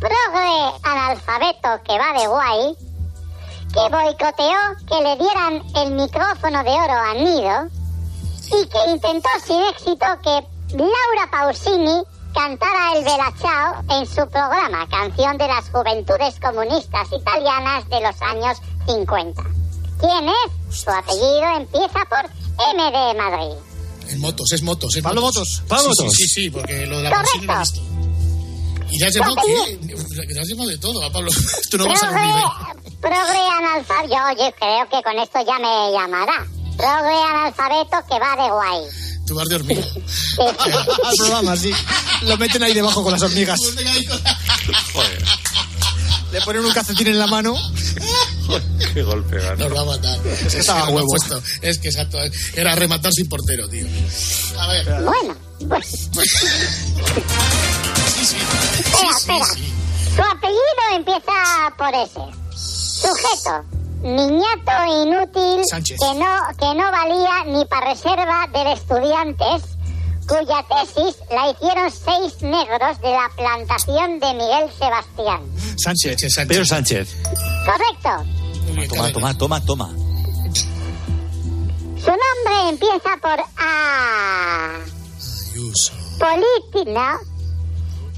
[0.00, 2.76] Progre analfabeto que va de guay.
[3.72, 7.68] Que boicoteó que le dieran el micrófono de oro a Nido.
[8.46, 10.46] Y que intentó sin éxito que
[10.76, 12.02] Laura Pausini
[12.36, 18.20] cantara el Bella Ciao en su programa, canción de las juventudes comunistas italianas de los
[18.22, 19.42] años 50.
[19.98, 20.76] ¿Quién es?
[20.78, 22.30] Su apellido empieza por
[22.74, 23.56] M de Madrid.
[24.10, 24.94] En motos, es motos.
[24.94, 25.62] Es Pablo motos.
[25.68, 25.80] Motos.
[25.82, 26.12] Sí, Motos.
[26.14, 27.80] Sí, sí, sí, porque lo de la lo he visto.
[28.90, 31.30] Y ya has llamado de todo, a Pablo.
[31.70, 33.00] Tú no vas a Progre, reunir.
[33.00, 34.14] progre analfabeto.
[34.14, 36.46] Yo, yo creo que con esto ya me llamará.
[36.76, 38.80] Progre analfabeto que va de guay.
[39.26, 39.82] Tú vas de hormiga.
[41.04, 41.72] Al programa, sí.
[42.22, 43.58] Lo meten ahí debajo con las hormigas.
[46.32, 47.54] Le ponen un calcetín en la mano.
[48.92, 50.18] Qué golpe, Nos va a matar.
[50.26, 51.06] Es que, Estaba huevo.
[51.08, 51.42] puesto.
[51.62, 52.18] es que exacto.
[52.54, 53.86] Era rematar sin portero, tío.
[54.58, 55.02] A ver.
[55.02, 55.36] Bueno,
[55.68, 56.08] pues.
[58.84, 59.46] Espera, espera.
[59.46, 62.20] Su apellido empieza por ese.
[62.56, 63.75] Sujeto.
[64.02, 65.98] Niñato inútil Sánchez.
[65.98, 69.76] que no, que no valía ni para reserva de estudiantes
[70.28, 75.40] cuya tesis la hicieron seis negros de la plantación de Miguel Sebastián.
[75.76, 76.46] Sánchez.
[76.48, 77.22] Pedro Sánchez.
[77.64, 78.24] Correcto.
[78.88, 79.88] Toma, toma, toma, toma.
[81.98, 84.78] Su nombre empieza por A.
[86.18, 87.18] Política,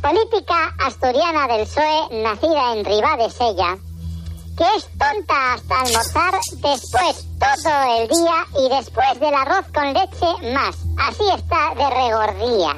[0.03, 3.79] política asturiana del PSOE, nacida en Ribadesella,
[4.59, 10.53] que es tonta hasta almorzar, después todo el día y después del arroz con leche
[10.53, 10.75] más.
[10.99, 12.75] Así está de regordía.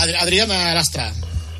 [0.00, 1.10] Adri- Adriana Lastra.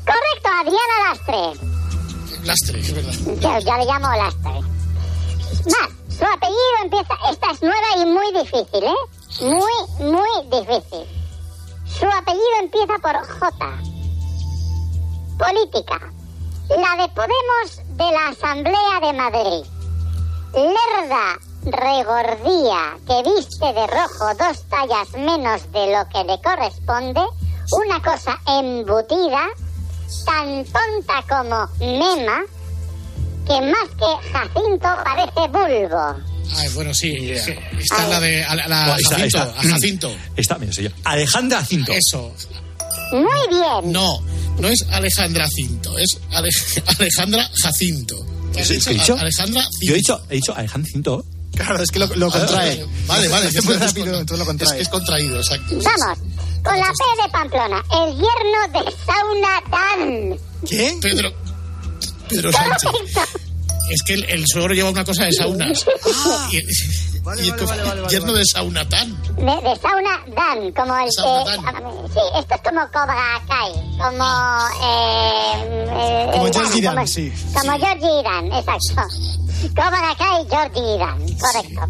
[0.05, 2.45] Correcto, Adriana Lastre.
[2.45, 3.13] Lastre, es verdad.
[3.41, 4.61] Yo, yo le llamo Lastre.
[5.65, 7.13] Más, su apellido empieza...
[7.31, 9.41] Esta es nueva y muy difícil, ¿eh?
[9.41, 11.05] Muy, muy difícil.
[11.99, 13.79] Su apellido empieza por J.
[15.37, 15.99] Política.
[16.69, 19.65] La de Podemos de la Asamblea de Madrid.
[20.53, 27.21] Lerda regordía que viste de rojo dos tallas menos de lo que le corresponde.
[27.71, 29.47] Una cosa embutida,
[30.25, 32.41] tan tonta como Mema,
[33.45, 36.15] que más que Jacinto parece bulbo.
[36.55, 37.37] Ay, bueno, sí.
[37.37, 37.53] sí.
[37.79, 39.39] Esta es la de a la, Jacinto.
[39.39, 40.11] A Jacinto.
[40.37, 40.89] Está, mira, soy yo.
[41.03, 41.91] Alejandra Cinto.
[41.91, 42.33] Eso.
[43.11, 43.91] Muy bien.
[43.91, 44.21] No,
[44.59, 46.49] no es Alejandra Cinto, es Ale-
[46.99, 48.25] Alejandra Jacinto.
[48.53, 48.89] ¿Qué has ¿Qué dicho?
[48.89, 49.17] he dicho?
[49.17, 51.25] Alejandra Yo he dicho, he dicho Alejandra Cinto.
[51.55, 52.85] Claro, es que lo, lo contrae.
[53.07, 53.47] Vale, vale.
[53.49, 54.75] Es muy rápido, entonces lo Es contrae.
[54.77, 55.75] que es contraído, exacto.
[55.83, 56.19] Vamos,
[56.63, 60.39] con la P de Pamplona, el yerno de Sauna Dan.
[60.67, 60.97] ¿Qué?
[61.01, 61.33] Pedro.
[62.29, 62.91] Pedro Sánchez.
[63.91, 65.83] Es que el, el suegro lleva una cosa de saunas.
[66.51, 66.57] y
[67.37, 67.77] y entonces,
[68.09, 69.15] yerno de saunatán.
[69.35, 71.51] De, de Sauna Dan, como el Sauna que...
[71.61, 71.75] Dan.
[72.13, 74.25] Sí, esto es como Cobra Kai, como...
[74.83, 75.53] Eh,
[75.91, 77.31] eh, Como eh, George sí.
[77.53, 79.03] Como George Dan, exacto.
[79.75, 81.81] Cobra Kai, George Dan, correcto.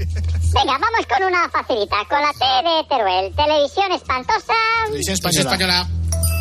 [0.53, 3.33] Venga, vamos con una facilita, con la T de Teruel.
[3.35, 4.53] Televisión espantosa.
[4.87, 5.53] Televisión Televisión española.
[5.53, 5.87] española.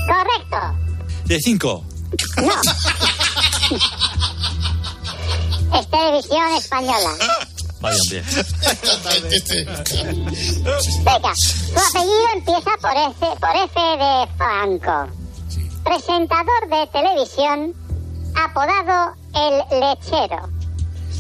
[0.07, 0.59] Correcto.
[1.27, 1.85] De cinco.
[5.79, 7.13] Es televisión española.
[7.81, 8.25] Vaya, hombre.
[9.31, 15.13] Este- Venga, su apellido empieza por F, por F de Franco.
[15.85, 17.75] Presentador de televisión,
[18.37, 20.49] apodado El Lechero.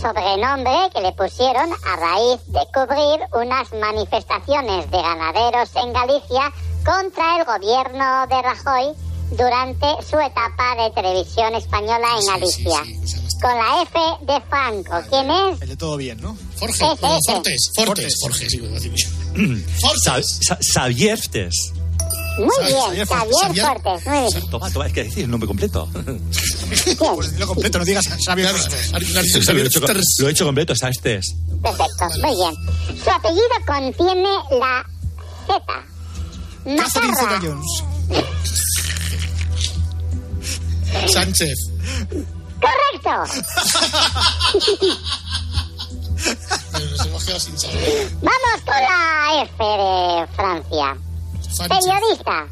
[0.00, 6.52] Sobrenombre que le pusieron a raíz de cubrir unas manifestaciones de ganaderos en Galicia
[6.84, 8.94] contra el gobierno de Rajoy
[9.32, 12.80] durante su etapa de televisión española en Galicia.
[13.40, 15.00] Con la F de Franco.
[15.10, 15.62] ¿Quién es?
[15.62, 16.36] El de todo bien, ¿no?
[16.58, 16.74] Jorge.
[16.74, 17.32] Ese, No, ese.
[17.32, 17.70] Fortes.
[17.74, 18.14] Fortes.
[18.20, 19.08] Jorge, sí, voy a decir yo.
[20.02, 21.72] Sa- Sa- Saviertes.
[22.38, 22.48] Muy
[22.94, 23.66] bien, Fortes, Xavier.
[23.66, 24.06] Fortes.
[24.06, 24.50] Muy bien.
[24.50, 25.88] Toma, toma, es que decir el nombre completo.
[26.68, 28.52] Pues dilo completo, no digas Xavier.
[28.92, 29.80] lo, he hecho,
[30.20, 31.00] lo he hecho completo, ¿sabes?
[31.00, 31.34] Test.
[31.62, 32.54] Perfecto, muy bien.
[33.02, 34.28] Su apellido contiene
[34.60, 34.84] la
[35.46, 35.84] Z.
[36.92, 37.84] Zeta-Jones.
[41.10, 41.58] Sánchez.
[42.60, 43.38] Correcto.
[46.72, 48.08] Pero nos hemos quedado sin saber.
[48.22, 50.96] Vamos con la F de Francia.
[51.68, 52.46] Periodista.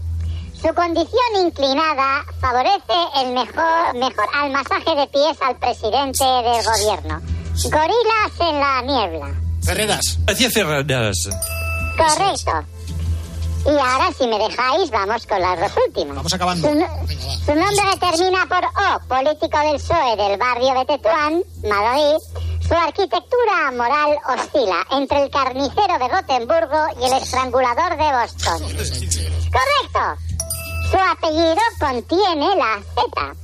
[0.60, 7.20] Su condición inclinada favorece el mejor, mejor al masaje de pies al presidente del gobierno.
[7.64, 9.34] Gorilas en la niebla.
[9.62, 10.18] Ferreras.
[10.26, 11.28] Hacía Ferreras.
[11.96, 12.66] Correcto.
[13.66, 16.16] Y ahora, si me dejáis, vamos con las dos últimas.
[16.16, 16.68] Vamos acabando.
[16.68, 22.45] Su nombre termina por O, político del PSOE del barrio de Tetuán, Madrid.
[22.68, 28.60] Su arquitectura moral oscila entre el carnicero de Gotemburgo y el estrangulador de Boston.
[29.52, 30.22] Correcto.
[30.90, 33.34] Su apellido contiene la Z.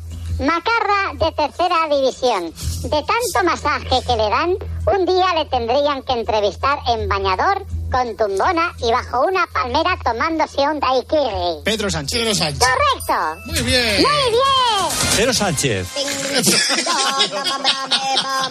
[0.40, 2.52] Macarra de tercera división.
[2.82, 4.56] De tanto masaje que le dan,
[4.86, 10.60] un día le tendrían que entrevistar en bañador con tumbona y bajo una palmera tomándose
[10.62, 11.62] un daiquiri.
[11.64, 12.18] Pedro Sánchez.
[12.18, 12.58] Pedro Sánchez.
[12.58, 13.42] Correcto.
[13.46, 13.96] Muy bien.
[13.96, 15.16] Muy bien.
[15.16, 15.86] Pedro Sánchez.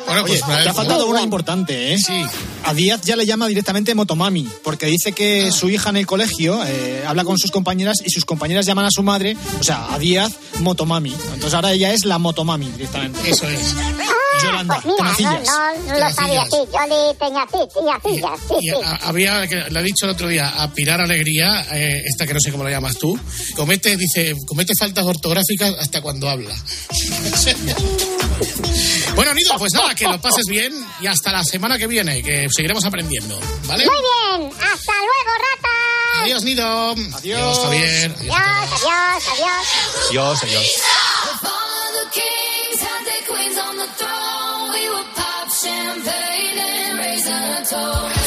[0.06, 1.98] Bueno, pues Oye, te ha faltado una importante, ¿eh?
[1.98, 2.26] Sí.
[2.66, 6.60] A Díaz ya le llama directamente Motomami, porque dice que su hija en el colegio
[6.66, 10.00] eh, habla con sus compañeras y sus compañeras llaman a su madre, o sea, a
[10.00, 11.14] Díaz, Motomami.
[11.34, 13.30] Entonces ahora ella es la Motomami directamente.
[13.30, 13.76] Eso es.
[14.44, 15.48] Yolanda, Pues mira, no, Tenacillas.
[15.48, 16.58] no, no lo sabía así.
[16.72, 18.76] Yoli Teñacillas, sí, Y sí.
[18.84, 22.34] a- había, que le ha dicho el otro día a Pilar Alegría, eh, esta que
[22.34, 23.18] no sé cómo la llamas tú,
[23.56, 26.56] comete, dice, comete faltas ortográficas hasta cuando habla.
[29.16, 32.48] bueno, Nido, pues nada, que lo pases bien y hasta la semana que viene, que
[32.50, 33.86] seguiremos aprendiendo, ¿vale?
[33.86, 34.52] Muy bien.
[34.54, 36.24] Hasta luego, rata.
[36.24, 36.96] Adiós, Nido.
[37.16, 38.16] Adiós, Javier.
[38.20, 38.38] Adiós.
[38.38, 39.24] Adiós,
[40.10, 40.68] adiós, adiós.
[44.82, 45.72] Dios, Dios.
[47.72, 48.21] Your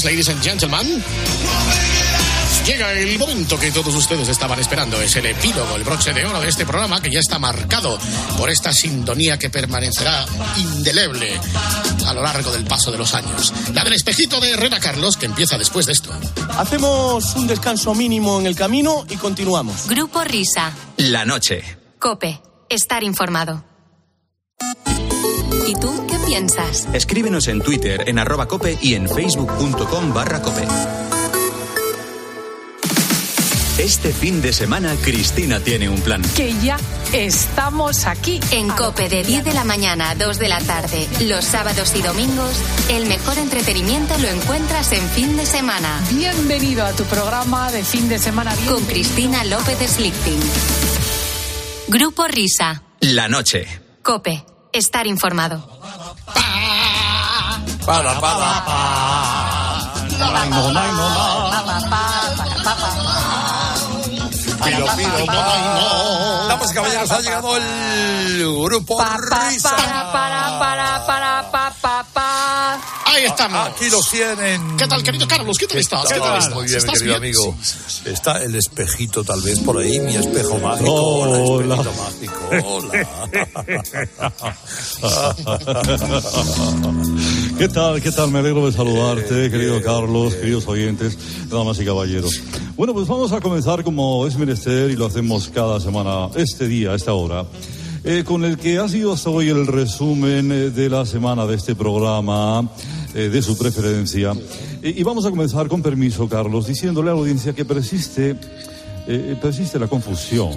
[0.00, 1.02] señores, ladies and gentlemen.
[2.66, 5.00] Llega el momento que todos ustedes estaban esperando.
[5.00, 7.98] Es el epílogo, el broche de oro de este programa que ya está marcado
[8.36, 11.38] por esta sintonía que permanecerá indeleble
[12.06, 13.52] a lo largo del paso de los años.
[13.72, 16.10] La del espejito de Herrera Carlos, que empieza después de esto.
[16.56, 19.86] Hacemos un descanso mínimo en el camino y continuamos.
[19.86, 20.72] Grupo Risa.
[20.96, 21.62] La noche.
[22.00, 22.40] Cope.
[22.68, 23.75] Estar informado.
[26.92, 30.66] Escríbenos en Twitter en arroba cope y en facebook.com barra cope.
[33.78, 36.20] Este fin de semana Cristina tiene un plan.
[36.36, 36.76] Que ya
[37.14, 38.38] estamos aquí.
[38.50, 42.02] En Cope de 10 de la mañana a 2 de la tarde, los sábados y
[42.02, 46.02] domingos, el mejor entretenimiento lo encuentras en fin de semana.
[46.10, 48.54] Bienvenido a tu programa de fin de semana.
[48.68, 50.40] Con Cristina López Slichting.
[51.88, 52.82] Grupo Risa.
[53.00, 53.66] La noche.
[54.02, 54.44] Cope.
[54.72, 55.66] Estar informado.
[57.86, 58.64] Para, para,
[64.64, 65.26] Piro, piro,
[66.48, 69.76] Damas y caballeros, ha llegado el grupo Risa.
[73.36, 73.68] Estamos.
[73.68, 74.76] Aquí los tienen.
[74.76, 75.58] ¿Qué tal, querido Carlos?
[75.58, 76.08] ¿Qué tal estás?
[76.08, 76.54] ¿Qué tal estás?
[76.54, 77.34] Muy bien, ¿Estás querido bien?
[77.36, 77.56] amigo.
[78.06, 80.94] Está el espejito tal vez por ahí, mi espejo mágico.
[80.94, 82.80] Hola, espejito mágico.
[87.58, 88.00] ¿Qué tal?
[88.02, 88.30] ¿Qué tal?
[88.30, 91.18] Me alegro de saludarte, querido Carlos, queridos oyentes,
[91.48, 92.40] damas y caballeros.
[92.76, 96.94] Bueno, pues vamos a comenzar como es menester y lo hacemos cada semana, este día,
[96.94, 97.44] esta hora,
[98.04, 101.56] eh, con el que ha sido hasta hoy el resumen eh, de la semana de
[101.56, 102.70] este programa,
[103.16, 104.32] eh, de su preferencia.
[104.82, 108.36] Eh, y vamos a comenzar con permiso, Carlos, diciéndole a la audiencia que persiste,
[109.08, 110.50] eh, persiste la confusión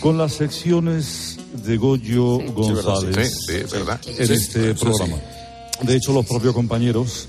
[0.00, 1.36] con las secciones
[1.66, 4.00] de Goyo González Sí, sí, verdad.
[4.06, 5.16] en Sí, este programa.
[5.82, 7.28] De hecho, los propios compañeros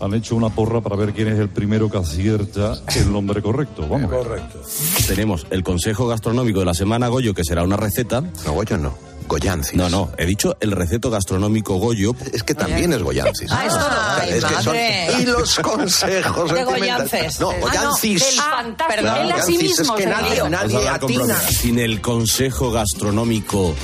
[0.00, 3.86] han hecho una porra para ver quién es el primero que acierta el nombre correcto.
[3.88, 4.10] Vamos.
[4.10, 4.60] Correcto.
[5.06, 8.20] Tenemos el consejo gastronómico de la semana Goyo, que será una receta.
[8.20, 9.15] No, Goyo no.
[9.26, 9.74] Goyancis.
[9.74, 12.14] No, no, he dicho el receto gastronómico Goyo.
[12.32, 13.50] Es que también es Goyancis.
[13.52, 13.86] Ah, esto no.
[14.22, 14.76] Ay, Es que son-.
[15.20, 16.64] Y los consejos De.
[16.64, 17.40] Goyances.
[17.40, 18.24] No, Ah, no, Goyancis.
[18.24, 19.00] del fantástico.
[19.02, 20.42] Claro, Él a sí Goyancis, mismo es que se nadie, dio.
[20.44, 21.24] Vamos a nadie hablar con atina.
[21.34, 21.50] propiedad.
[21.50, 23.74] Sin el consejo gastronómico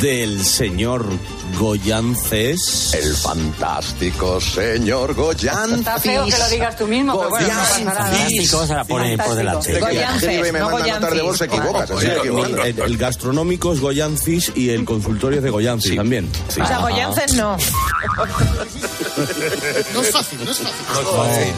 [0.00, 1.06] del señor
[1.58, 2.94] Goyances.
[2.94, 5.78] El fantástico señor Goyancis.
[5.78, 8.06] Está feo que lo digas tú mismo, pero bueno, no pasa nada.
[8.06, 9.80] Fantástico, se la pone por delante.
[9.80, 10.78] Goyances, no.
[12.64, 16.28] El, el gastronómico es Goyancis y el consultorio es de Goyancis también.
[16.48, 17.56] O sea, Goyances no.
[19.94, 21.54] No es fácil, no es fácil.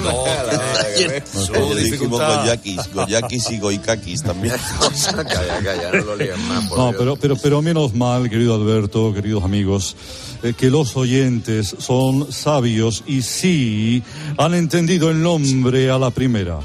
[1.34, 4.54] Nosotros dijimos Goyakis, Goyakis y Goikakis también.
[5.14, 6.64] Calla, calla, no lo líen más.
[6.68, 6.96] por No, Dios.
[6.98, 9.96] pero, pero, pero menos mal, querido Alberto, queridos amigos,
[10.42, 14.02] eh, que los oyentes son sabios y sí
[14.38, 16.58] han entendido el nombre a la primera.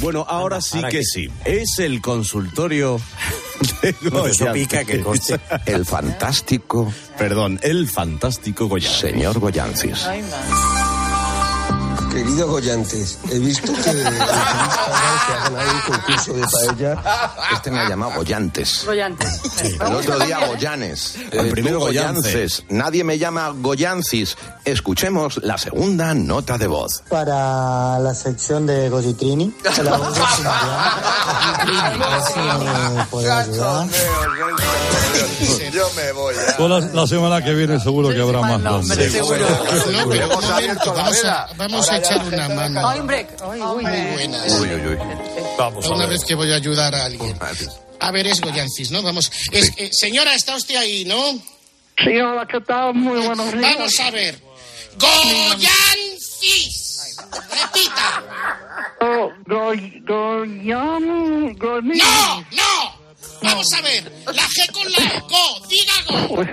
[0.00, 1.28] Bueno, ahora sí que sí.
[1.44, 3.00] Es el consultorio
[3.82, 5.38] de No, eso pica, que conste.
[5.66, 8.98] El fantástico Perdón, el fantástico Goyancis.
[9.00, 10.06] señor Goyancis.
[12.20, 17.02] Querido Goyantes, he visto que que hagan ahí un concurso de paella.
[17.54, 18.82] Este me ha llamado Goyantes.
[18.84, 19.40] Goyantes.
[19.80, 21.16] El otro día Goyanes.
[21.30, 21.78] El Eh, primero.
[21.80, 22.64] Goyances.
[22.68, 24.36] Nadie me llama Goyancis.
[24.66, 27.02] Escuchemos la segunda nota de voz.
[27.08, 29.54] Para la sección de Goyitrini.
[29.82, 30.52] La voz de Silvia.
[32.96, 33.86] ¿Me puede ayudar?
[35.72, 36.34] Yo me voy.
[36.34, 36.56] ya.
[36.56, 39.14] Pues la, la semana que viene seguro que habrá más nombres.
[39.14, 41.48] No, pero un Hemos momento, abierto la vamos a, veda.
[41.56, 42.88] vamos a echar una mano.
[42.88, 43.26] Ay, hombre.
[43.42, 43.82] Ay, uy.
[43.84, 44.60] Muy buenas.
[44.60, 44.98] Uy, uy, uy.
[45.58, 46.10] Vamos a Una ver.
[46.10, 47.38] vez que voy a ayudar a alguien.
[48.00, 49.02] A ver, es Goyancis, ¿no?
[49.02, 49.30] Vamos.
[49.52, 51.32] Es, eh, señora, está usted ahí, ¿no?
[52.02, 52.94] Sí, hola, ¿qué tal?
[52.94, 53.74] Muy buenos días.
[53.76, 54.40] Vamos a ver.
[54.98, 56.86] Goyancis.
[57.30, 58.24] Repita.
[59.02, 60.02] Oh, Goy-
[60.64, 62.99] No, no.
[63.42, 64.12] Vamos a ver.
[64.26, 65.20] La G con la E.
[65.28, 65.60] Go.
[65.68, 66.44] Diga go.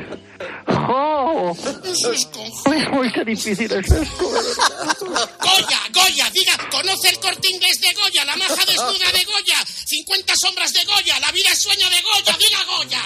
[0.87, 1.57] Jo.
[1.83, 2.97] Eso es con G.
[2.99, 4.23] Uy, qué difícil es esto.
[4.29, 10.33] Goya, Goya, diga, conoce el corte inglés de Goya, la maja desnuda de Goya, 50
[10.41, 13.01] sombras de Goya, la vida es sueño de Goya, diga Goya.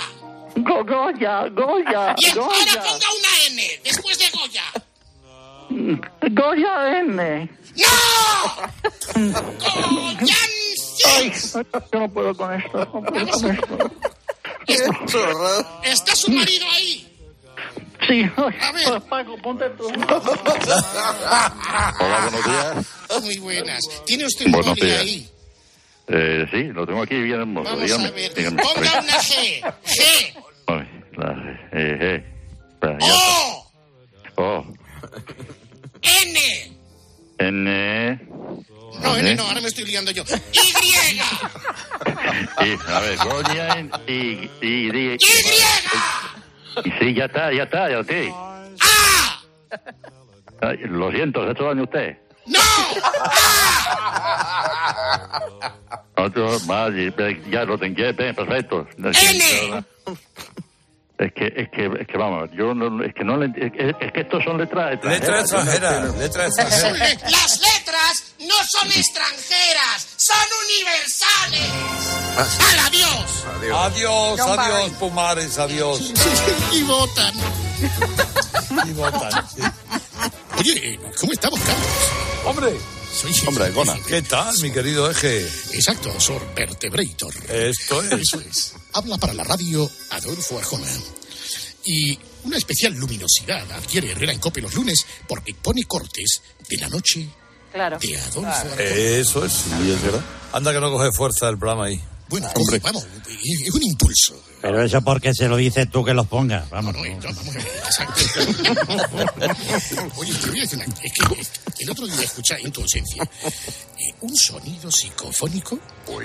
[0.55, 2.84] Go, Goya, Goya, Bien, ahora Goya.
[2.84, 4.64] ponga una N después de Goya.
[6.32, 7.49] Goya N.
[7.78, 7.88] ¡No!
[11.05, 11.31] Ay,
[11.91, 13.91] yo no puedo con esto, no puedo con esto.
[15.83, 17.07] ¿Está su marido ahí?
[18.07, 19.01] Sí, A ver.
[19.09, 19.85] Paco, ponte tú.
[19.87, 21.53] Hola,
[21.99, 23.21] buenos días.
[23.23, 23.79] Muy buenas.
[24.05, 25.01] ¿Tiene usted un Buenos boli días.
[25.01, 25.29] ahí?
[26.07, 27.69] Eh, sí, lo tengo aquí bien hermoso.
[27.69, 28.07] Vamos dígame.
[28.07, 28.33] a ver.
[28.33, 28.63] dígame.
[28.63, 29.61] Ponga una G.
[29.85, 30.43] G.
[30.67, 32.23] Ay, la, eh, eh.
[32.81, 33.71] Ya O.
[34.37, 34.65] Oh,
[36.01, 36.39] N.
[37.37, 38.19] N.
[38.99, 40.23] No, N no, ahora me estoy liando yo.
[40.53, 41.19] Y.
[42.63, 45.17] Y, a ver, Goya en- y, y, y, Y.
[46.85, 48.11] y sí, ya está, ya está, ya ok.
[48.81, 49.41] ¡Ah!
[50.61, 52.17] Ay, lo siento, ¿se ha hecho daño usted?
[52.47, 52.59] ¡No!
[56.17, 57.11] Otro más, y,
[57.49, 58.87] ya lo tengo, perfecto.
[58.97, 59.83] N.
[61.17, 63.95] Es que, es que, es que vamos, yo no, es que no le, es, que-
[64.05, 65.51] es que estos son letras Letra extranjeras.
[65.51, 67.29] extranjera, letra extranjera.
[67.29, 71.69] Las letras no son extranjeras, son universales.
[72.37, 73.43] ¡Al adiós!
[73.73, 74.89] Adiós, John adiós, Barry.
[74.99, 75.99] Pumares, adiós.
[76.71, 77.33] Y votan.
[78.87, 79.49] Y votan.
[79.55, 79.61] sí.
[80.59, 81.87] Oye, ¿cómo estamos, Carlos?
[82.45, 82.79] Hombre,
[83.13, 83.97] Soy hombre, Gona.
[84.07, 85.41] ¿Qué tal, mi querido eje?
[85.73, 87.33] Exacto, Sor Vertebrator.
[87.49, 88.11] Esto es.
[88.13, 88.73] Eso es.
[88.93, 90.87] Habla para la radio Adolfo Arjona.
[91.83, 96.87] Y una especial luminosidad adquiere Herrera en Cope los lunes porque pone cortes de la
[96.89, 97.27] noche
[97.72, 97.97] Claro.
[98.01, 100.22] Eso es, sí, es verdad.
[100.53, 102.01] Anda que no coge fuerza el programa ahí.
[102.28, 103.05] Bueno, coge, vamos,
[103.43, 104.41] es un impulso.
[104.61, 106.69] Pero eso porque se lo dices tú que los pongas.
[106.69, 106.93] Vamos.
[106.93, 108.22] No, vamos, exacto.
[110.17, 113.24] Oye, te voy a decir una Es que el otro día escuché en tu ausencia
[113.24, 115.80] eh, un sonido psicofónico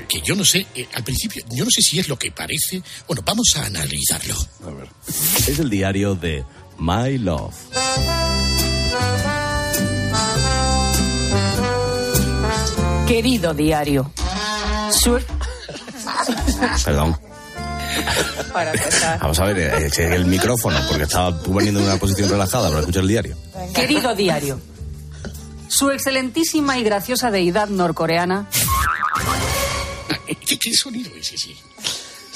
[0.09, 2.83] que yo no sé, eh, al principio, yo no sé si es lo que parece.
[3.09, 4.37] Bueno, vamos a analizarlo.
[4.65, 4.89] A ver.
[5.09, 6.45] Es el diario de
[6.79, 7.55] My Love.
[13.07, 14.11] Querido diario.
[14.91, 15.25] Sur.
[16.85, 17.17] Perdón.
[18.53, 18.73] Para.
[19.21, 22.69] Vamos a ver, eh, eh, el micrófono, porque estaba tú poniendo en una posición relajada
[22.69, 23.37] para escuchar el diario.
[23.75, 24.61] Querido diario.
[25.69, 28.49] Su excelentísima y graciosa deidad norcoreana.
[30.47, 31.57] ¿Qué, qué sonido es ese?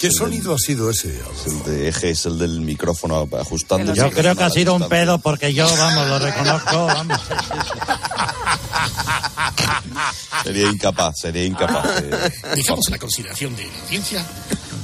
[0.01, 1.21] ¿Qué sonido ha sido ese?
[1.47, 3.93] El de eje es el del micrófono ajustando.
[3.93, 7.21] Yo creo que ha sido un pedo porque yo, vamos, lo reconozco, vamos.
[10.45, 12.03] Sería incapaz, sería incapaz.
[12.03, 14.27] de- Dejamos a la consideración de la audiencia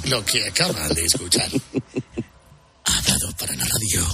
[0.05, 1.49] lo que acaban de escuchar.
[2.85, 4.07] radio.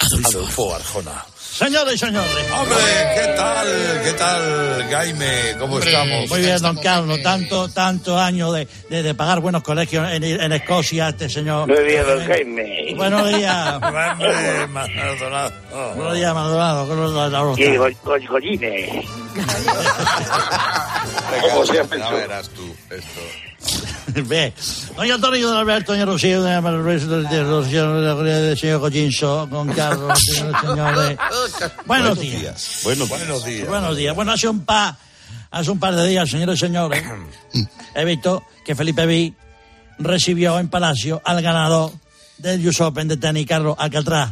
[0.00, 0.28] Adolfo.
[0.38, 1.24] Adolfo Arjona.
[1.54, 2.30] Señores y señores.
[2.52, 2.76] Hombre,
[3.14, 3.66] ¿qué tal?
[4.02, 5.28] ¿Qué tal, Jaime?
[5.60, 6.28] ¿Cómo Hombre, estamos?
[6.30, 7.22] Muy bien, don Carlos.
[7.22, 11.68] Tanto, tanto años de, de, de pagar buenos colegios en, en Escocia, este señor.
[11.68, 12.94] Buenos días, don Eh, Jaime.
[12.96, 13.74] Buenos días.
[13.82, 15.52] Hombre, Maldonado.
[15.94, 17.54] Buenos días, Maldonado.
[17.56, 18.90] Y go- go- gollines.
[21.40, 23.93] ¿Cómo se ha Ya verás tú esto.
[24.22, 24.52] Ve,
[24.96, 29.72] doña Antonio de Alberto, doña Rocío, doña María Luisa, de Rocío, del señor Collinso, con
[29.72, 31.18] Carlos, señores, señores.
[31.86, 32.80] Buenos días.
[32.84, 33.68] Buenos Buenos días.
[33.68, 34.14] Buenos días.
[34.14, 34.94] Bueno, hace un par,
[35.50, 37.02] hace un par de días, señores y señores,
[37.94, 39.34] he visto que Felipe Vi
[39.98, 41.92] recibió en Palacio al ganador
[42.38, 44.30] del US Open de tenis, Carlos Alcatraz.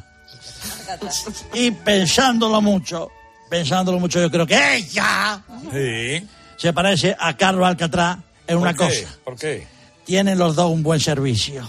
[1.54, 3.08] Y pensándolo mucho,
[3.50, 6.26] pensándolo mucho, yo creo que ella Sí.
[6.56, 9.08] se parece a Carlos Alcatraz en una cosa.
[9.24, 9.66] ¿Por qué?
[10.04, 11.62] Tienen los dos un buen servicio.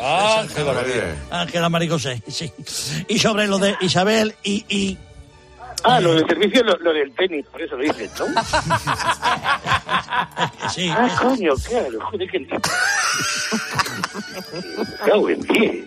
[0.00, 1.16] Ángela María.
[1.30, 2.50] Ángela Maricosé, sí.
[3.08, 4.64] Y sobre lo de Isabel y...
[4.68, 4.98] y
[5.84, 8.26] Ah, lo del servicio, lo, lo del tenis, por eso lo dices, ¿no?
[10.72, 12.46] sí, Ah, coño, claro, joder, que...
[15.04, 15.84] Cago en diez.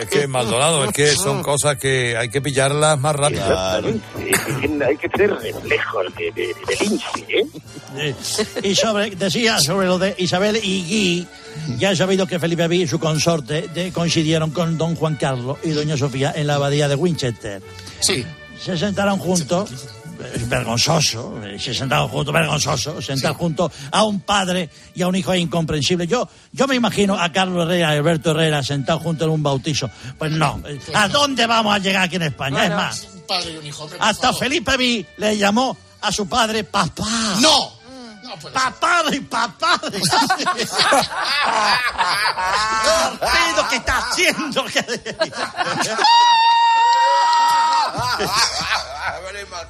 [0.00, 3.42] Es que, Maldonado, es que son cosas que hay que pillarlas más rápido.
[3.42, 4.84] Exactamente.
[4.84, 7.46] Hay que tener reflejos de, de,
[7.96, 8.14] ¿eh?
[8.62, 10.82] y sobre, decía sobre lo de Isabel y
[11.68, 15.14] Guy, ya he sabido que Felipe Vi y su consorte de- coincidieron con don Juan
[15.16, 17.62] Carlos y doña Sofía en la abadía de Winchester.
[18.00, 18.24] Sí.
[18.60, 19.70] Se sentaron juntos,
[20.46, 25.32] vergonzoso, eh, se sentaron juntos, vergonzoso, sentar juntos a un padre y a un hijo
[25.32, 26.06] es incomprensible.
[26.06, 29.90] Yo, yo me imagino a Carlos Herrera y Alberto Herrera sentados juntos en un bautizo.
[30.18, 32.64] Pues no, eh, ¿a dónde vamos a llegar aquí en España?
[32.64, 33.82] Es más, Un padre y un hijo.
[33.84, 34.40] hombre, por hasta favor.
[34.40, 37.04] Felipe Vi le llamó a su padre papá.
[37.40, 37.78] ¡No!
[38.22, 38.62] No puede ser.
[38.62, 39.80] Papá de papá
[43.70, 44.64] ¿qué está haciendo?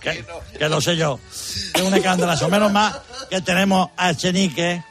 [0.01, 0.24] que,
[0.59, 1.18] que lo sé yo.
[1.74, 2.49] Es un escandalazo.
[2.49, 2.93] Menos mal
[3.30, 4.82] que tenemos a Chenique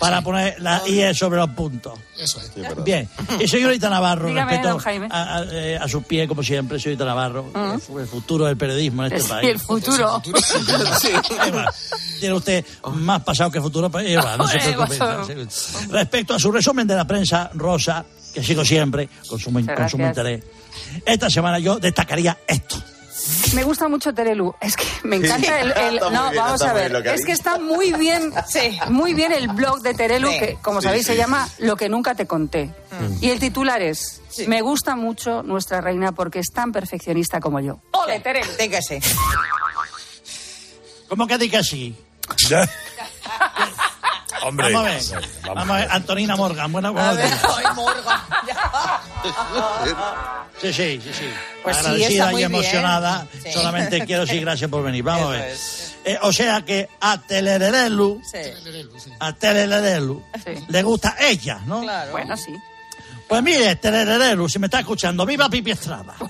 [0.00, 1.98] para poner la IE sobre los puntos.
[2.16, 2.52] Eso es.
[2.84, 3.08] Bien.
[3.40, 5.08] Y señorita Navarro, Dígame, respeto don Jaime.
[5.10, 8.56] a, a, eh, a sus pies, como siempre, señorita Navarro, el fu- el futuro del
[8.56, 9.48] periodismo en este Sí, país.
[9.50, 10.22] el futuro.
[11.46, 11.72] Eva,
[12.20, 12.64] Tiene usted
[12.94, 15.46] más pasado que futuro, pero Eva, no se Eva, preocupe.
[15.90, 19.74] Respecto a su resumen de la prensa rosa, que sigo siempre con su, con sumo
[19.74, 19.94] gracias.
[20.00, 20.44] interés,
[21.04, 22.76] esta semana yo destacaría esto.
[23.54, 24.54] Me gusta mucho Terelu.
[24.60, 25.96] Es que me encanta el.
[26.00, 27.02] no, bien, vamos a ver.
[27.02, 28.32] que Es que está muy bien,
[28.90, 30.38] muy bien el blog de Terelu, Sí.
[30.38, 31.12] que como Sí, sabéis sí.
[31.12, 32.70] se llama Lo que nunca te conté.
[33.20, 37.80] Y el titular es: Me gusta mucho nuestra reina porque es tan perfeccionista como yo.
[37.92, 38.50] ¡Ole, Terelu!
[38.82, 39.02] Ser.
[41.08, 41.96] ¿Cómo que diga así?
[42.48, 42.68] Ya.
[44.44, 44.72] Hombre.
[44.72, 45.28] Vamos a ver.
[45.54, 45.88] Vamos a ver.
[45.90, 47.40] Antonina Morgan, buena A buenos ver, días.
[47.56, 48.20] ay, Morgan.
[50.60, 51.24] Sí, sí, sí, sí.
[51.62, 53.26] Pues sí, Agradecida está muy y emocionada.
[53.42, 53.52] Sí.
[53.52, 55.02] Solamente quiero decir gracias por venir.
[55.04, 55.56] Vamos a ver.
[56.04, 58.38] Eh, o sea que a Telerelu, Sí,
[59.20, 60.64] a Telerelu, Sí.
[60.68, 61.82] le gusta ella, ¿no?
[61.82, 62.12] claro.
[62.12, 62.54] Bueno, sí.
[63.28, 66.14] Pues mire, Telerelu, si me está escuchando, viva Pipi Estrada.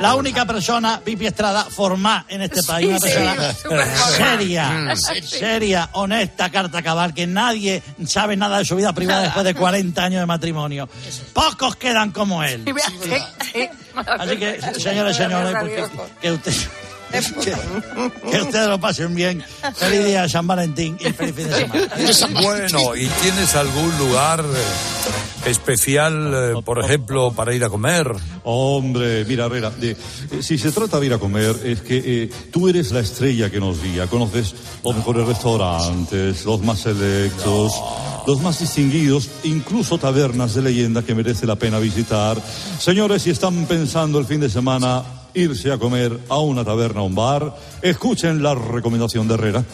[0.00, 4.16] La única persona, Pipi Estrada, formada en este país, una persona súper formada.
[4.16, 9.54] seria, seria, honesta, carta cabal, que nadie sabe nada de su vida privada después de
[9.54, 10.88] 40 años de matrimonio.
[11.34, 12.64] Pocos quedan como él.
[14.06, 16.52] Así que, señores y señores, que usted...
[17.12, 19.44] Que, ustedes lo pasen bien.
[19.76, 22.40] Feliz día de San Valentín y feliz fin de semana.
[22.40, 28.10] Bueno, ¿y tienes algún lugar eh, especial, eh, por ejemplo, para ir a comer?
[28.44, 29.96] Hombre, mira, Herrera, de- eh,
[30.40, 33.60] si se trata de ir a comer, es que eh, tú eres la estrella que
[33.60, 34.06] nos guía.
[34.06, 37.72] Conoces los mejores restaurantes, los más selectos,
[38.26, 42.38] los más distinguidos, incluso tabernas de leyenda que merece la pena visitar.
[42.78, 45.02] Señores, si están pensando el fin de semana
[45.34, 49.64] irse a comer a una taberna o un bar, escuchen la recomendación de Herrera.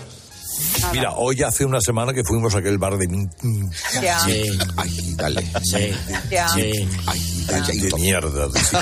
[0.93, 3.07] Mira, hoy hace una semana que fuimos a aquel bar de...
[4.03, 4.19] Ya.
[4.77, 5.47] Ay, dale.
[6.31, 6.49] Ya.
[6.53, 8.81] Ay, de mierda de sitio.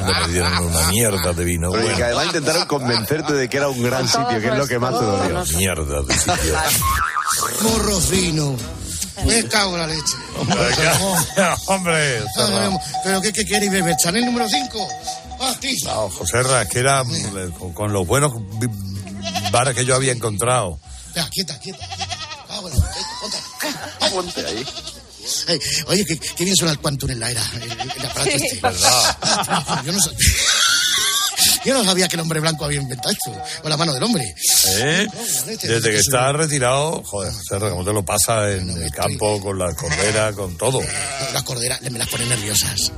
[0.00, 1.68] Donde me dieron una mierda de vino.
[1.70, 4.98] Bueno, además intentaron convencerte de que era un gran sitio, que es lo que más
[4.98, 5.40] te dolió.
[5.40, 6.56] una mierda de sitio.
[7.62, 8.56] Morro fino.
[9.26, 10.16] Me cago en la leche.
[11.66, 13.94] Hombre, Ah, ¿Pero qué, qué queréis beber?
[13.96, 14.88] ¿Chanel número 5?
[15.84, 18.32] No, José Ra, que era eh, con, los buenos
[19.50, 20.78] bares que yo había encontrado.
[21.14, 21.86] Ya, quieta, quieta.
[22.48, 23.38] Ah, bueno, eh, ponte.
[24.14, 24.64] Ponte ahí.
[25.48, 27.42] Ay, oye, qué, qué bien suena el Quantum en la era.
[27.54, 28.60] El, el aparato Sí, este.
[28.60, 29.82] ¿Verdad?
[29.84, 30.10] Yo no sé.
[31.64, 34.34] Yo no sabía que el hombre blanco había inventado esto, con la mano del hombre.
[34.78, 35.06] ¿Eh?
[35.62, 39.72] Desde que está retirado, joder, José, ¿cómo te lo pasa en el campo, con la
[39.74, 40.80] cordera, con todo?
[41.32, 42.90] Las corderas me las ponen nerviosas.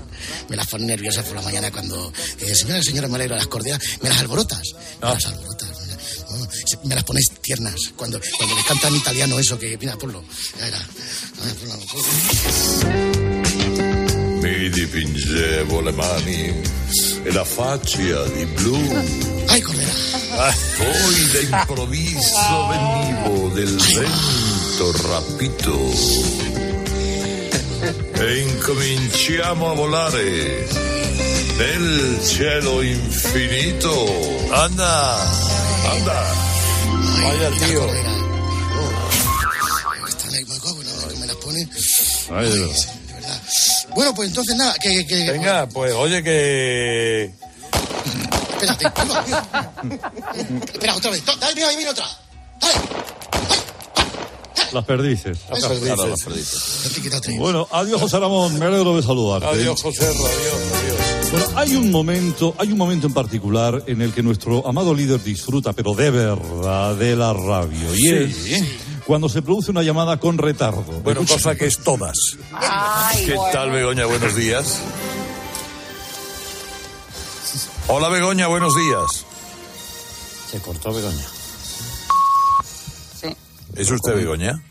[0.48, 2.10] Me las ponen nerviosas por la mañana cuando,
[2.40, 4.62] eh, señora, señora, me alegro las corderas, me las alborotas.
[5.02, 5.68] Me las alborotas.
[5.68, 5.94] me las-
[6.30, 7.74] no, se- me las pones tiernas.
[7.96, 10.24] Cuando, cuando les cantan en italiano eso, que, mira, ponlo.
[10.58, 10.78] Era.
[10.78, 12.04] Ah, ponlo, ponlo.
[14.42, 16.62] Mi dipingevo le mani
[17.24, 18.76] e la faccia di blu.
[19.46, 19.92] Ai, cordera.
[20.76, 25.92] Poi d'improvviso venivo del vento rapito.
[28.16, 30.66] E incominciamo a volare
[31.56, 33.92] nel cielo infinito.
[34.50, 35.16] Anda,
[35.90, 36.32] anda.
[37.22, 37.84] Vaya tío.
[40.08, 41.68] Esta ley, me cago en la- que me las pone.
[42.30, 42.93] Ay, de verdad.
[43.94, 45.06] Bueno, pues entonces nada, que.
[45.06, 47.30] que Venga, pues oye que...
[48.54, 48.86] Espérate.
[50.72, 51.22] Espera, otra vez.
[51.24, 52.06] Dale, mira, mira otra.
[54.72, 55.38] Las perdices.
[55.50, 55.84] Las perdices.
[55.94, 57.38] Claro, las perdices.
[57.38, 59.46] Bueno, adiós José Ramón, me alegro de saludarte.
[59.46, 61.30] Adiós, José, adiós, adiós.
[61.30, 65.22] Bueno, hay un momento, hay un momento en particular en el que nuestro amado líder
[65.22, 67.94] disfruta, pero de verdad, de la radio.
[67.94, 68.00] Y
[68.32, 68.54] Sí.
[68.54, 68.62] es
[69.06, 70.82] cuando se produce una llamada con retardo.
[70.82, 71.34] Bueno, Escucha.
[71.34, 72.16] cosa que es todas.
[73.16, 74.06] ¿Qué tal, Begoña?
[74.06, 74.80] Buenos días.
[77.88, 79.26] Hola, Begoña, buenos días.
[80.50, 81.24] Se cortó Begoña.
[83.76, 84.62] ¿Es usted Begoña?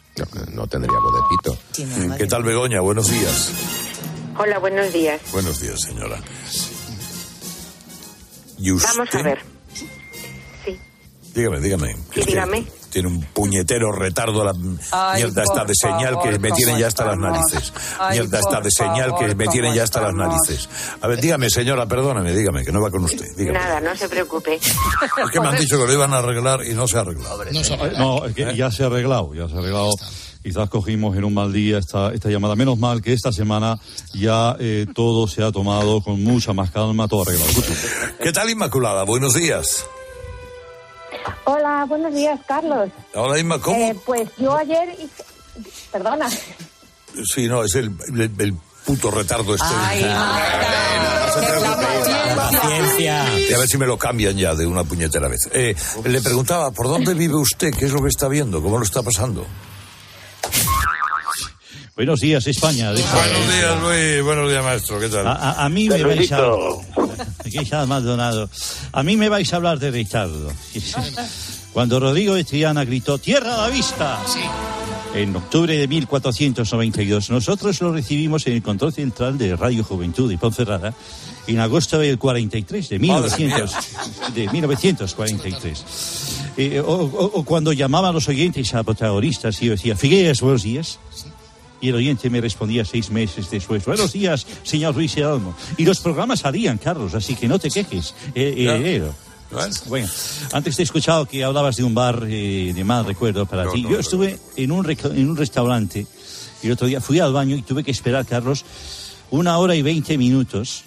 [0.54, 2.18] No, tendría voz de pito.
[2.18, 2.80] ¿Qué tal, Begoña?
[2.82, 3.52] Buenos días.
[4.38, 5.22] Hola, buenos días.
[5.32, 6.20] Buenos días, señora.
[8.58, 8.90] ¿Y usted?
[8.98, 9.40] Vamos a ver.
[11.36, 11.96] Dígame, dígame.
[12.14, 12.66] Sí, dígame.
[12.94, 14.54] Tiene un puñetero retardo la
[14.92, 17.74] Ay, mierda está de señal que me tienen ya hasta las ¿cómo narices.
[18.00, 20.70] Ay, Mierda está de señal que me tienen ¿cómo ya hasta las narices.
[21.02, 23.26] A ver, dígame, señora, perdóname, dígame, que no va con usted.
[23.36, 23.58] Dígame.
[23.58, 24.58] Nada, no se preocupe.
[24.58, 27.44] Es que me han dicho que lo iban a arreglar y no se ha arreglado.
[27.98, 29.90] No, es que ya se ha arreglado, ya se ha arreglado.
[30.44, 32.56] Quizás cogimos en un mal día esta, esta llamada.
[32.56, 33.80] Menos mal que esta semana
[34.14, 37.54] ya eh, todo se ha tomado con mucha más calma, todo arreglado.
[38.22, 39.04] ¿Qué tal, Inmaculada?
[39.04, 39.84] Buenos días.
[41.46, 42.90] Hola, buenos días, Carlos.
[43.14, 43.78] Hola, Inma, ¿cómo?
[43.78, 45.24] Eh, pues yo ayer hice...
[45.92, 46.30] Perdona.
[47.34, 48.54] Sí, no, es el, el, el
[48.86, 49.68] puto retardo este.
[49.70, 50.04] Ay,
[52.36, 53.40] paciencia.
[53.50, 55.48] Y a ver si me lo cambian ya de una puñetera vez.
[55.54, 57.72] Eh, le preguntaba, ¿por dónde vive usted?
[57.74, 58.62] ¿Qué es lo que está viendo?
[58.62, 59.46] ¿Cómo lo está pasando?
[61.96, 62.92] Buenos días, España.
[62.92, 64.24] Buenos días, Luis.
[64.24, 65.00] Buenos días, maestro.
[65.00, 65.28] ¿Qué tal?
[65.28, 66.42] A, a- a mí me vais a...
[67.88, 68.50] Maldonado.
[68.92, 70.52] A mí me vais a hablar de Ricardo.
[71.74, 74.20] Cuando Rodrigo de Triana gritó ¡Tierra a la vista!
[75.16, 80.38] En octubre de 1492, nosotros lo recibimos en el control central de Radio Juventud de
[80.38, 80.94] Ponferrada
[81.48, 83.72] en agosto del 43, de, 1900,
[84.34, 85.86] de 1943.
[86.58, 90.64] Eh, o, o- o cuando llamaban los oyentes a protagonistas y yo decía, Figueras, buenos
[90.64, 91.00] días.
[91.84, 95.54] Y el oyente me respondía seis meses después, buenos días, señor Luis Hidalgo.
[95.76, 98.16] Y los programas salían, Carlos, así que no te quejes.
[98.34, 98.78] Eh, eh, Ya.
[98.78, 99.12] eh,
[99.90, 100.08] Bueno,
[100.54, 103.84] antes te he escuchado que hablabas de un bar eh, de mal recuerdo para ti.
[103.84, 106.08] Yo estuve en un, en un restaurante
[106.62, 108.64] y el otro día fui al baño y tuve que esperar, Carlos,
[109.30, 110.86] una hora y veinte minutos.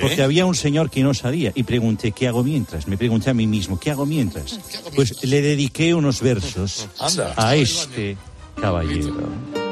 [0.00, 2.86] Porque había un señor que no salía y pregunté, ¿qué hago mientras?
[2.86, 4.60] Me pregunté a mí mismo, ¿qué hago mientras?
[4.94, 7.34] Pues le dediqué unos versos Anda.
[7.36, 8.16] a este
[8.60, 9.65] caballero.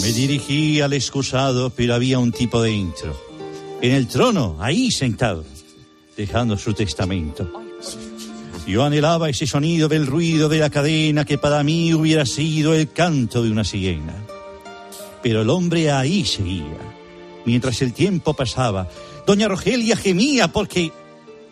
[0.00, 3.16] Me dirigí al excusado, pero había un tipo dentro.
[3.80, 5.44] En el trono, ahí sentado,
[6.16, 7.50] dejando su testamento.
[8.66, 12.90] Yo anhelaba ese sonido del ruido de la cadena que para mí hubiera sido el
[12.90, 14.14] canto de una sirena.
[15.22, 16.78] Pero el hombre ahí seguía.
[17.44, 18.88] Mientras el tiempo pasaba,
[19.26, 20.92] doña Rogelia gemía porque...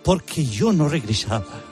[0.04, 1.69] porque yo no regresaba.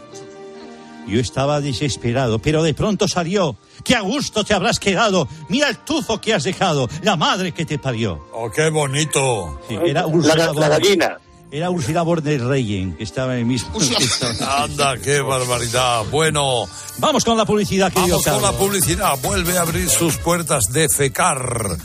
[1.08, 3.56] Yo estaba desesperado, pero de pronto salió.
[3.82, 5.26] ¡Qué a gusto te habrás quedado!
[5.48, 8.26] Mira el tufo que has dejado, la madre que te parió.
[8.32, 9.58] ¡Oh, qué bonito!
[9.68, 11.18] Sí, era Úrsula Born-
[11.50, 13.70] Era Úrsula von der Leyen, que estaba en el mismo...
[14.58, 16.04] Anda, qué barbaridad.
[16.10, 16.64] Bueno.
[16.98, 19.14] Vamos con la publicidad, querido Vamos con la publicidad.
[19.22, 21.78] Vuelve a abrir sus puertas de FECAR,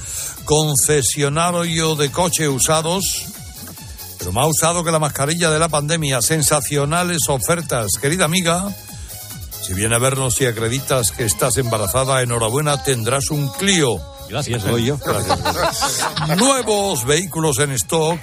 [0.43, 3.23] concesionario de coche usados.
[4.19, 6.21] Pero más usado que la mascarilla de la pandemia.
[6.21, 7.87] Sensacionales ofertas.
[8.01, 8.67] Querida amiga,
[9.63, 14.01] si viene a vernos y acreditas que estás embarazada, enhorabuena, tendrás un Clio.
[14.29, 14.97] Gracias, voy yo.
[14.97, 16.07] Gracias.
[16.37, 18.19] Nuevos vehículos en stock.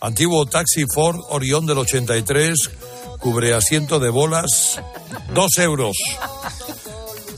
[0.00, 2.70] Antiguo taxi Ford Orión del 83,
[3.18, 4.80] cubre asiento de bolas,
[5.34, 5.96] dos euros.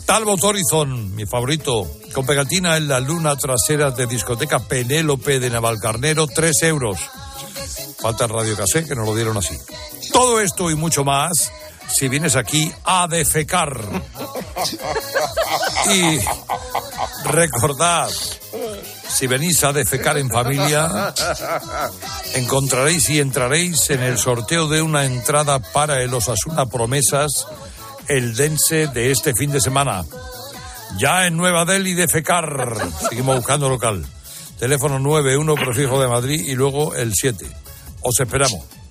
[0.05, 6.27] Talbot Horizon, mi favorito, con pegatina en la luna trasera de discoteca Penélope de Navalcarnero,
[6.27, 6.99] 3 euros.
[8.01, 9.57] Falta radio casé, que nos lo dieron así.
[10.13, 11.53] Todo esto y mucho más,
[11.95, 13.79] si vienes aquí a defecar.
[15.91, 16.19] Y
[17.25, 18.11] recordad,
[19.09, 21.13] si venís a defecar en familia,
[22.35, 27.47] encontraréis y entraréis en el sorteo de una entrada para el Osasuna Promesas,
[28.09, 30.05] el dense de este fin de semana.
[30.99, 32.77] Ya en Nueva Delhi defecar.
[33.09, 34.05] Seguimos buscando local.
[34.59, 37.47] Teléfono 91 prefijo de Madrid y luego el 7.
[38.03, 38.82] Os esperamos.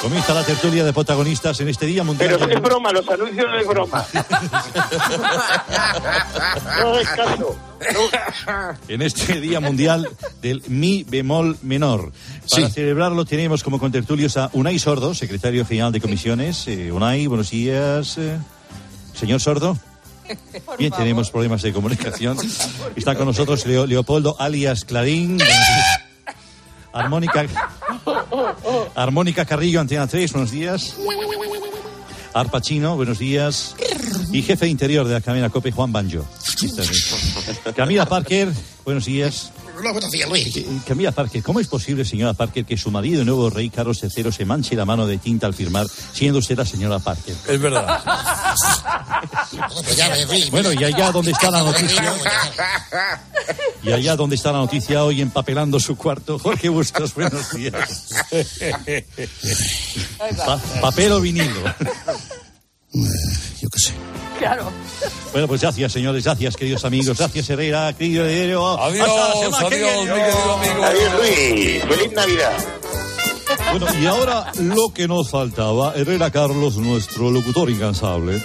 [0.00, 2.30] Comienza la tertulia de protagonistas en este Día Mundial.
[2.34, 4.06] Pero del- es broma, los anuncios es broma.
[6.80, 7.56] no es caso.
[8.88, 10.08] en este Día Mundial
[10.40, 12.12] del Mi bemol menor.
[12.50, 12.72] Para Sí.
[12.72, 16.66] celebrarlo tenemos como contertulios a Unai Sordo, secretario general de comisiones.
[16.66, 18.16] Eh, Unai, buenos días.
[18.16, 18.38] eh.
[19.14, 19.76] Señor Sordo.
[20.78, 22.38] Bien, tenemos problemas de comunicación.
[22.96, 25.38] Está con nosotros Leo- Leopoldo alias Clarín.
[26.92, 27.46] Armónica,
[28.94, 30.96] Armónica Carrillo, Antena 3, buenos días.
[32.32, 33.74] Arpa Chino, buenos días.
[34.32, 36.24] Y jefe de interior de la Camina Cope, Juan Banjo.
[37.76, 38.48] Camila Parker,
[38.84, 39.52] buenos días.
[39.80, 40.54] Hola, buenos días, Luis.
[40.58, 43.98] Eh, Camila Parker, ¿cómo es posible, señora Parker, que su marido, el nuevo rey Carlos
[44.02, 47.34] III, se manche la mano de tinta al firmar, siendo usted la señora Parker?
[47.48, 48.00] Es verdad.
[50.28, 50.50] Pues.
[50.50, 52.14] Bueno, y allá donde está la noticia,
[53.82, 58.10] y allá donde está la noticia hoy empapelando su cuarto, Jorge Bustos, buenos días.
[60.36, 61.64] Pa- papel o vinilo.
[62.92, 63.94] Yo qué sé.
[64.40, 64.72] Claro.
[65.32, 68.80] Bueno, pues gracias, señores, gracias, queridos amigos, gracias, Herrera, querido heredero.
[68.80, 70.14] Adiós, Hasta la semana que adiós, viene.
[70.14, 70.84] mi querido amigo.
[70.84, 71.82] Adiós, Luis.
[71.84, 72.52] Feliz Navidad.
[73.70, 78.42] Bueno, y ahora lo que nos faltaba, Herrera Carlos, nuestro locutor incansable,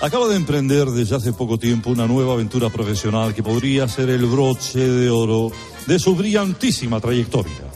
[0.00, 4.24] acaba de emprender desde hace poco tiempo una nueva aventura profesional que podría ser el
[4.26, 5.50] broche de oro
[5.86, 7.71] de su brillantísima trayectoria.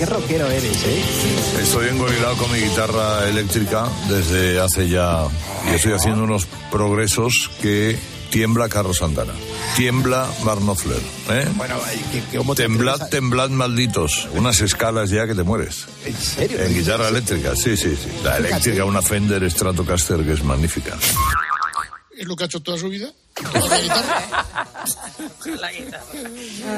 [0.00, 1.04] Qué rockero eres, ¿eh?
[1.60, 5.26] Estoy engorilado con mi guitarra eléctrica desde hace ya.
[5.70, 7.98] Y estoy haciendo unos progresos que
[8.30, 9.34] tiembla Carlos Santana.
[9.76, 11.02] Tiembla Barnofler.
[11.28, 11.46] ¿eh?
[11.54, 11.78] Bueno,
[12.12, 14.26] ¿qué, qué, cómo te Temblad, temblad, malditos.
[14.32, 15.84] Unas escalas ya que te mueres.
[16.06, 16.62] ¿En serio?
[16.62, 18.08] En guitarra eléctrica, sí, sí, sí.
[18.24, 20.96] La eléctrica, una Fender Stratocaster que es magnífica.
[22.16, 23.10] Es lo que ha hecho toda su vida.
[23.34, 23.52] Con
[25.60, 26.04] la guitarra.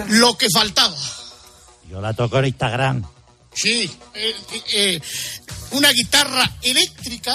[0.09, 0.97] Lo que faltaba.
[1.93, 3.05] Yo la toco en Instagram.
[3.53, 4.99] Sí, eh,
[5.73, 7.35] una guitarra eléctrica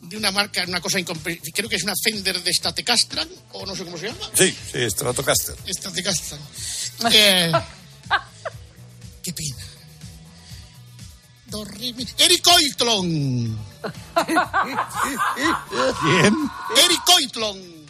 [0.00, 1.52] de una marca, una cosa incomprensible.
[1.52, 4.28] Creo que es una Fender de Statecastran, o no sé cómo se llama.
[4.34, 5.54] Sí, sí, Stratocaster.
[5.64, 6.40] Statecastran.
[7.12, 7.52] Eh,
[9.22, 9.56] qué pena.
[12.18, 13.58] Eric Oitlon.
[16.02, 16.34] ¿Quién?
[16.84, 17.83] Eric Oitlon.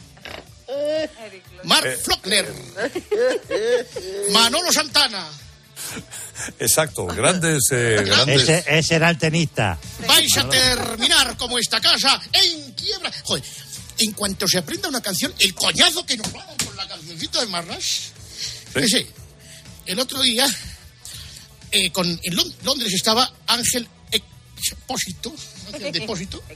[1.65, 1.97] Mark Eh.
[2.03, 2.53] Flockner.
[4.33, 5.29] Manolo Santana.
[6.59, 8.43] Exacto, grandes, eh, grandes.
[8.43, 9.79] Ese, ese era el tenista.
[10.07, 13.13] vais a terminar como esta casa en quiebra.
[13.25, 13.45] Joder,
[13.99, 16.89] en cuanto se aprenda una canción, el coñazo que nos va a dar con la
[16.89, 17.85] cancioncita de Marras.
[18.75, 18.89] Sí.
[18.89, 19.07] sí.
[19.87, 20.47] El otro día,
[21.71, 25.35] eh, con, en Lon- Londres estaba Ángel Expósito,
[25.73, 26.43] Ángel Depósito.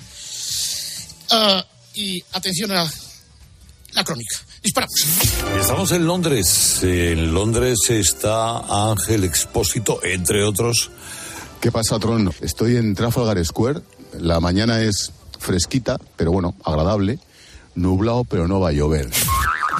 [1.30, 1.62] Ah,
[1.92, 2.90] y atención a
[3.92, 4.36] la crónica.
[4.62, 5.06] Disparamos.
[5.60, 6.82] Estamos en Londres.
[6.82, 10.90] En Londres está Ángel Expósito, entre otros.
[11.60, 12.32] ¿Qué pasa, Tron?
[12.40, 13.80] Estoy en Trafalgar Square.
[14.20, 17.18] La mañana es fresquita, pero bueno, agradable.
[17.74, 19.08] Nublado, pero no va a llover.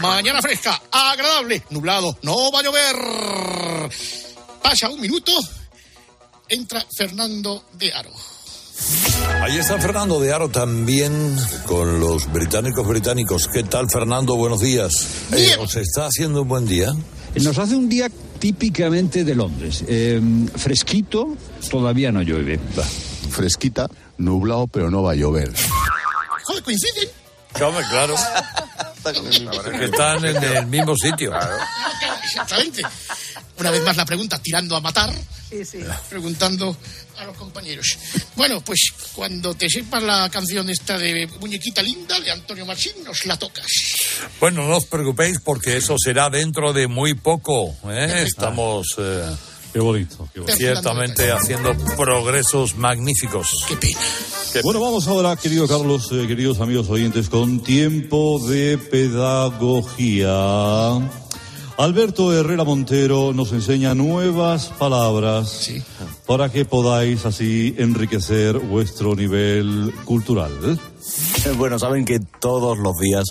[0.01, 3.91] Mañana fresca, agradable, nublado, no va a llover.
[4.63, 5.33] Pasa un minuto,
[6.49, 8.13] entra Fernando de Aro.
[9.43, 13.49] Ahí está Fernando de Aro también con los británicos británicos.
[13.49, 14.37] ¿Qué tal, Fernando?
[14.37, 14.93] Buenos días.
[15.33, 16.93] Eh, ¿Os está haciendo un buen día?
[17.35, 18.09] Nos hace un día
[18.39, 19.85] típicamente de Londres.
[19.87, 20.21] Eh,
[20.57, 21.37] fresquito,
[21.71, 22.59] todavía no llueve.
[23.31, 25.53] Fresquita, nublado, pero no va a llover.
[26.45, 27.09] Joder, coinciden.
[27.53, 28.15] Claro.
[29.79, 31.33] que están en el mismo sitio.
[32.25, 32.83] Exactamente.
[33.59, 35.13] Una vez más la pregunta, tirando a matar,
[35.51, 35.79] Sí, sí.
[36.09, 36.77] preguntando
[37.19, 37.99] a los compañeros.
[38.37, 43.25] Bueno, pues cuando te sepas la canción esta de Muñequita Linda de Antonio Machín, nos
[43.27, 43.67] la tocas.
[44.41, 47.75] Bueno, no os preocupéis porque eso será dentro de muy poco.
[47.91, 48.25] ¿eh?
[48.27, 49.25] Estamos eh,
[49.73, 50.57] Qué bonito, qué bonito.
[50.57, 53.65] ciertamente haciendo progresos magníficos.
[53.67, 53.99] Qué pena.
[54.63, 60.29] Bueno, vamos ahora, querido Carlos, eh, queridos amigos oyentes, con tiempo de pedagogía.
[61.79, 65.71] Alberto Herrera Montero nos enseña nuevas palabras
[66.27, 70.51] para que podáis así enriquecer vuestro nivel cultural.
[71.59, 73.25] Bueno, saben que todos los días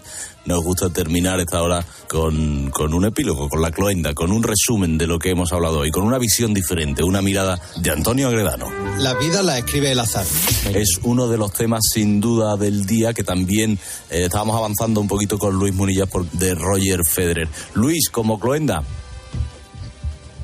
[0.46, 4.98] nos gusta terminar esta hora con, con un epílogo, con la cloenda, con un resumen
[4.98, 8.70] de lo que hemos hablado hoy, con una visión diferente, una mirada de Antonio Agredano.
[8.98, 10.26] La vida la escribe el azar.
[10.74, 13.74] Es uno de los temas sin duda del día que también
[14.10, 17.48] eh, estábamos avanzando un poquito con Luis Munillas por, de Roger Federer.
[17.76, 18.84] Luis, como cloenda.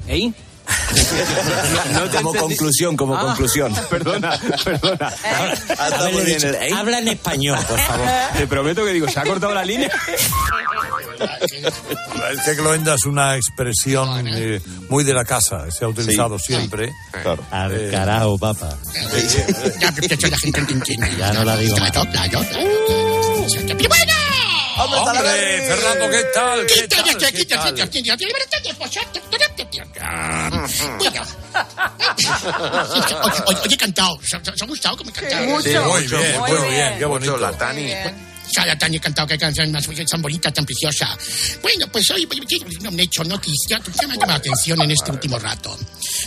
[0.07, 0.31] ¿Eh?
[2.21, 3.21] Como conclusión, como Ah.
[3.21, 3.73] conclusión.
[3.89, 5.13] Perdona, perdona.
[6.11, 6.69] Bien dicho, el- ¿eh?
[6.75, 8.07] Habla en español, por favor.
[8.37, 9.89] Te prometo que digo, se ha cortado la línea.
[12.31, 16.45] Es que cloenda es una expresión eh, muy de la casa, se ha utilizado Sí.
[16.47, 16.91] siempre.
[17.11, 17.43] Claro.
[17.51, 18.77] Al carajo, papá.
[21.17, 21.91] Ya, no la digo más.
[24.87, 25.13] Claro, claro.
[25.13, 25.19] ¡Pero bueno!
[25.19, 26.65] Hombre, Fernando, ¿qué tal?
[26.65, 27.03] ¿Qué Quita, tal?
[27.03, 27.73] ¿Qué quita, tal?
[27.73, 28.17] quita, quita, quita,
[31.03, 31.21] Bueno.
[33.03, 33.15] Oye,
[33.47, 34.19] oye, oye, he cantado.
[34.23, 35.45] ¿Se ha gustado cómo he cantado?
[35.45, 35.63] Mucho.
[35.63, 37.37] Sí, muy bien, muy bien, qué bonito.
[37.37, 37.91] la Tani.
[38.55, 41.17] Ya, la Tani he cantado, qué canción más tan bonita, tan preciosa.
[41.61, 45.11] Bueno, pues hoy me he hecho noticia que me ha llamado la atención en este
[45.11, 45.77] último rato.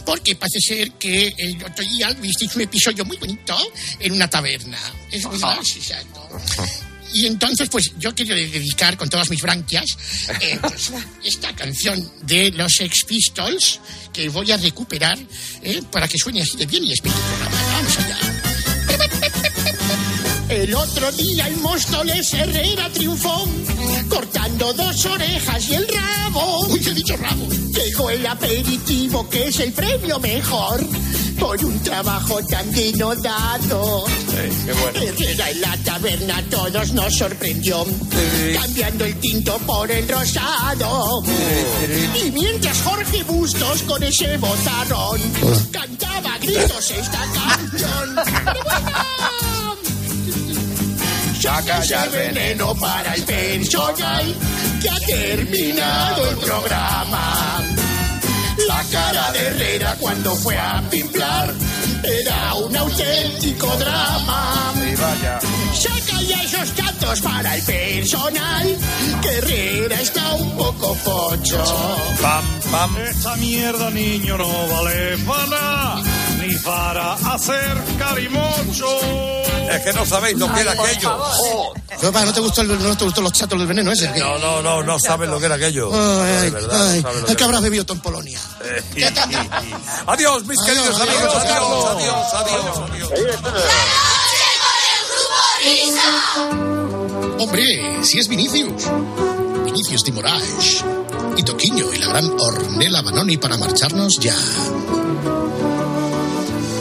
[0.05, 3.57] Porque parece ser que el otro día visteis un episodio muy bonito
[4.01, 4.79] en una taberna.
[5.13, 6.29] Es verdad, sí, exacto.
[7.17, 9.87] Y entonces, pues yo quiero dedicar con todas mis branquias
[10.43, 10.93] eh, pues,
[11.25, 13.81] esta canción de los Sex Pistols
[14.13, 15.19] que voy a recuperar
[15.63, 17.19] eh, para que suene así de bien y espíritu.
[17.73, 18.19] Vamos allá.
[20.51, 23.49] El otro día el Móstoles Herrera triunfó,
[24.11, 26.67] cortando dos orejas y el rabo.
[26.69, 27.49] Uy, ¿qué he dicho rabo?
[27.49, 30.87] Llegó el aperitivo, que es el premio mejor,
[31.39, 34.05] por un trabajo tan denodado.
[34.95, 37.87] Herrera en la taberna a todos nos sorprendió,
[38.55, 41.23] cambiando el tinto por el rosado.
[42.25, 45.21] Y mientras Jorge Bustos con ese bozarrón
[45.71, 48.17] cantaba a gritos esta canción.
[48.17, 49.77] ¡Pero bueno!
[51.41, 54.35] Saca ya el veneno para el personal
[54.81, 57.66] que ha terminado el programa.
[58.77, 61.51] La cara de Herrera cuando fue a pimplar
[62.03, 64.75] era un auténtico drama.
[65.73, 68.77] Saca ya esos cantos para el personal
[69.23, 71.65] que Herrera está un poco pocho.
[72.21, 72.97] Pam, pam.
[72.99, 76.03] Esta mierda, niño, no vale para nada,
[76.67, 78.99] para hacer carimocho.
[79.71, 81.17] Es que no sabéis lo que era aquello.
[82.03, 84.09] ¿No, ¿no te gustó el- no te gustó los chatos del veneno ese?
[84.19, 85.91] No, no, no, no sabes lo que era aquello.
[85.93, 88.39] Ay, verdad, no ay, que que habrás bebido tú en Polonia.
[90.07, 91.35] Adiós, mis Adiós, queridos adiós, amigos.
[91.37, 93.11] Adiós, adiós, adiós.
[97.39, 97.65] Hombre,
[98.05, 98.83] si es Vinicius.
[99.65, 100.85] Vinicius de Moraes.
[101.37, 104.35] Y Toquiño y la gran Ornella Banoni para marcharnos ya.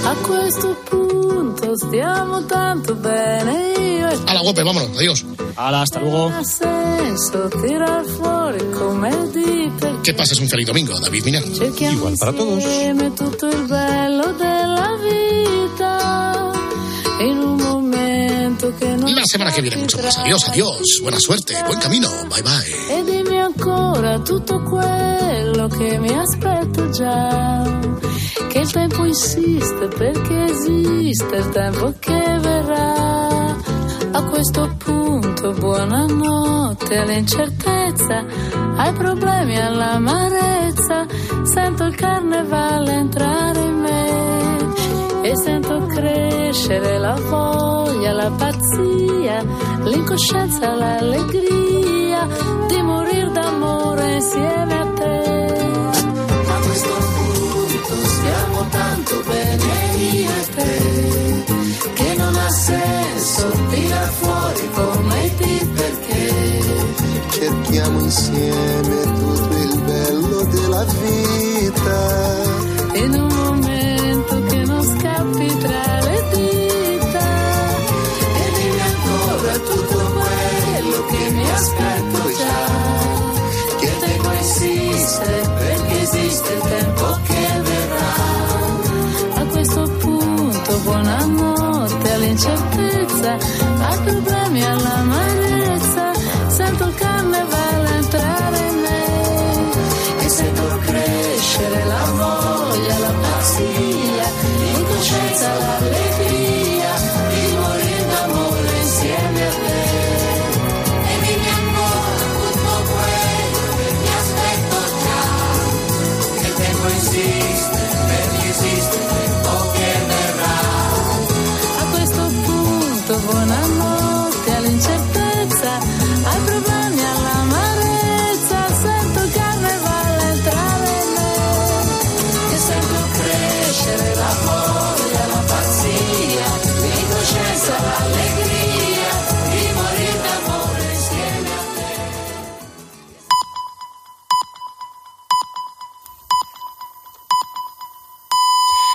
[0.06, 5.26] A questo punto stiamo tanto bene io e A la guape, vámonos, adiós.
[5.56, 6.28] Hala, hasta luego.
[6.28, 11.24] ha senso tirar fuori come di per Que pases un feliz domingo, David
[11.56, 12.64] cerchiamo Igual para todos.
[19.26, 20.20] La semana que viene mucho más.
[20.20, 21.00] Adiós, adiós.
[21.02, 22.08] Buena suerte, buen camino.
[22.30, 22.96] Bye bye.
[22.96, 27.64] E dimmi ancora tutto quello che mi aspetto già.
[28.48, 33.56] Che il tempo insiste perché esiste il tempo che verrà.
[34.12, 38.26] A questo punto buonanotte all'incertezza,
[38.78, 41.08] ai problemi all'amarezza.
[41.52, 44.45] Sento il carnevale entrare in me
[45.28, 49.44] e sento crescere la voglia, la pazzia,
[49.84, 52.28] l'incoscienza, l'allegria
[52.68, 55.24] di morire d'amore insieme a te.
[56.48, 59.64] A questo punto stiamo tanto bene
[59.98, 61.44] io e te,
[61.94, 66.34] che non ha senso tirar fuori come ti perché.
[67.32, 72.34] Cerchiamo insieme tutto il bello della vita.
[72.94, 73.65] In un momento
[86.36, 89.42] esiste il tempo che verrà.
[89.42, 93.38] A questo punto buonanotte all'incertezza
[93.80, 94.45] Ai problemi